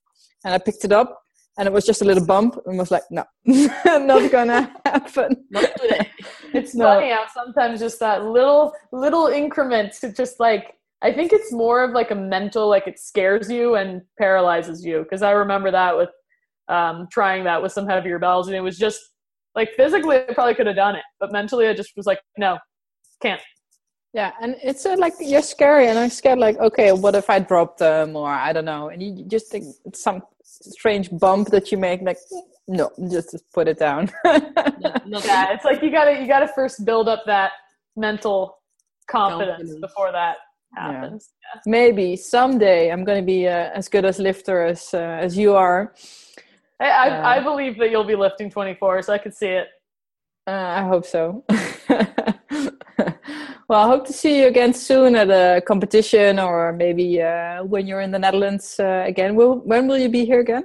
[0.45, 1.24] And I picked it up
[1.59, 5.71] and it was just a little bump and was like no not gonna happen not
[5.81, 6.11] today
[6.55, 6.85] it's no.
[6.85, 11.83] funny how sometimes just that little little increment to just like i think it's more
[11.83, 15.97] of like a mental like it scares you and paralyzes you because i remember that
[15.97, 16.11] with
[16.67, 18.99] um, trying that with some heavier bells and it was just
[19.55, 22.59] like physically i probably could have done it but mentally i just was like no
[23.23, 23.43] can't
[24.15, 26.39] Yeah, and it's uh, like you're scary, and I'm scared.
[26.39, 29.65] Like, okay, what if I drop them, or I don't know, and you just think
[29.93, 30.23] some
[30.63, 32.03] strange bump that you make.
[32.03, 32.19] Like,
[32.69, 34.11] no, just, just put it down.
[34.25, 37.53] yeah, it's like you gotta you gotta first build up that
[37.97, 38.59] mental
[39.11, 39.81] confidence, confidence.
[39.81, 40.37] before that
[40.75, 41.31] happens.
[41.31, 41.49] Yeah.
[41.57, 41.61] Yeah.
[41.67, 45.95] Maybe someday I'm to be uh, as good as lifter as uh, as you are.
[46.81, 49.69] I, I, uh, I, believe that you'll be lifting 24, so I could see it.
[50.47, 51.45] Uh, I hope so.
[53.69, 57.87] well, I hope to see you again soon at a competition, or maybe uh, when
[57.87, 59.35] you're in the Netherlands uh, again.
[59.35, 60.65] Will when will you be here again?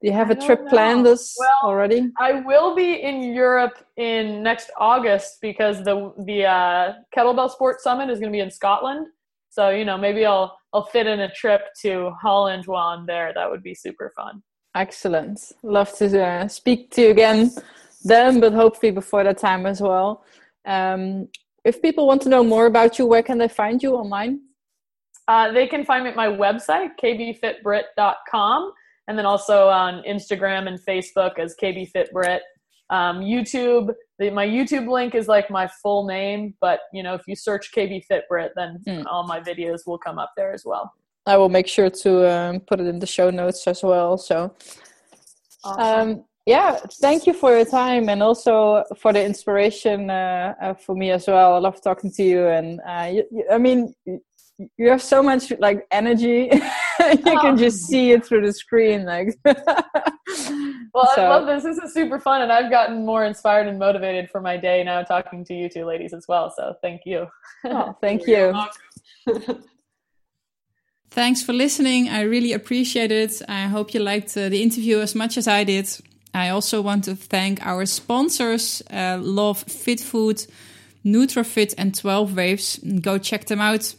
[0.00, 0.70] Do you have I a trip know.
[0.70, 2.10] planned this well, already?
[2.18, 8.08] I will be in Europe in next August because the the uh, kettlebell sports summit
[8.08, 9.06] is going to be in Scotland.
[9.50, 13.32] So you know maybe I'll I'll fit in a trip to Holland while I'm there.
[13.34, 14.42] That would be super fun.
[14.74, 15.52] Excellent.
[15.62, 17.50] Love to uh, speak to you again
[18.04, 20.24] then, but hopefully before that time as well.
[20.64, 21.28] Um,
[21.64, 24.40] if people want to know more about you, where can they find you online?
[25.28, 28.72] Uh, they can find me at my website, kbfitbrit.com
[29.10, 32.38] and then also on Instagram and Facebook as kbfitbrit.
[32.90, 37.22] Um, YouTube, the, my YouTube link is like my full name, but you know if
[37.26, 39.04] you search kbfitbrit, then mm.
[39.10, 40.92] all my videos will come up there as well.
[41.26, 44.16] I will make sure to um, put it in the show notes as well.
[44.16, 44.54] So,
[45.64, 46.10] awesome.
[46.10, 50.94] um, yeah, thank you for your time and also for the inspiration uh, uh, for
[50.94, 51.54] me as well.
[51.54, 53.94] I love talking to you, and uh, you, you, I mean,
[54.76, 56.50] you have so much like energy.
[57.00, 57.40] You oh.
[57.40, 59.28] can just see it through the screen like.
[60.92, 61.24] Well so.
[61.24, 61.62] i love this.
[61.62, 65.02] This is super fun and i've gotten more inspired and motivated for my day now
[65.02, 67.26] talking to you two ladies as well so thank you.
[67.64, 68.52] Oh, thank you.
[71.10, 72.08] thanks for listening.
[72.08, 73.40] I really appreciate it.
[73.48, 75.88] I hope you liked uh, the interview as much as i did
[76.34, 80.46] i also want to thank our sponsors uh, love fit food
[81.04, 83.94] nutrafit and 12 waves go check them out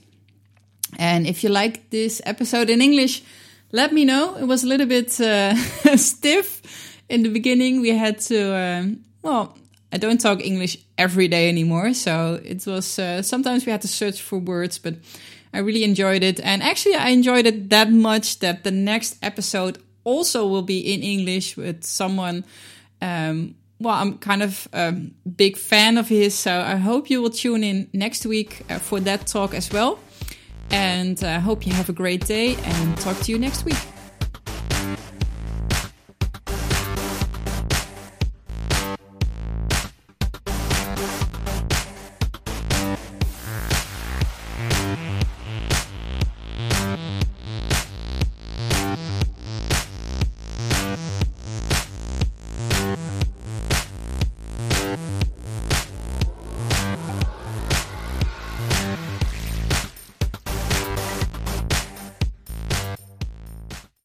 [0.98, 3.24] and if you like this episode in English,
[3.72, 4.36] let me know.
[4.36, 5.56] It was a little bit uh,
[5.96, 6.62] stiff
[7.10, 7.82] in the beginning.
[7.82, 9.58] We had to, um, well,
[9.94, 11.94] I don't talk English every day anymore.
[11.94, 14.96] So it was, uh, sometimes we had to search for words, but
[15.54, 16.40] I really enjoyed it.
[16.40, 21.02] And actually, I enjoyed it that much that the next episode also will be in
[21.02, 22.46] English with someone.
[23.02, 27.32] Um, well, I'm kind of a big fan of his, so I hope you will
[27.32, 30.00] tune in next week uh, for that talk as well.
[30.70, 33.78] And I hope you have a great day and talk to you next week.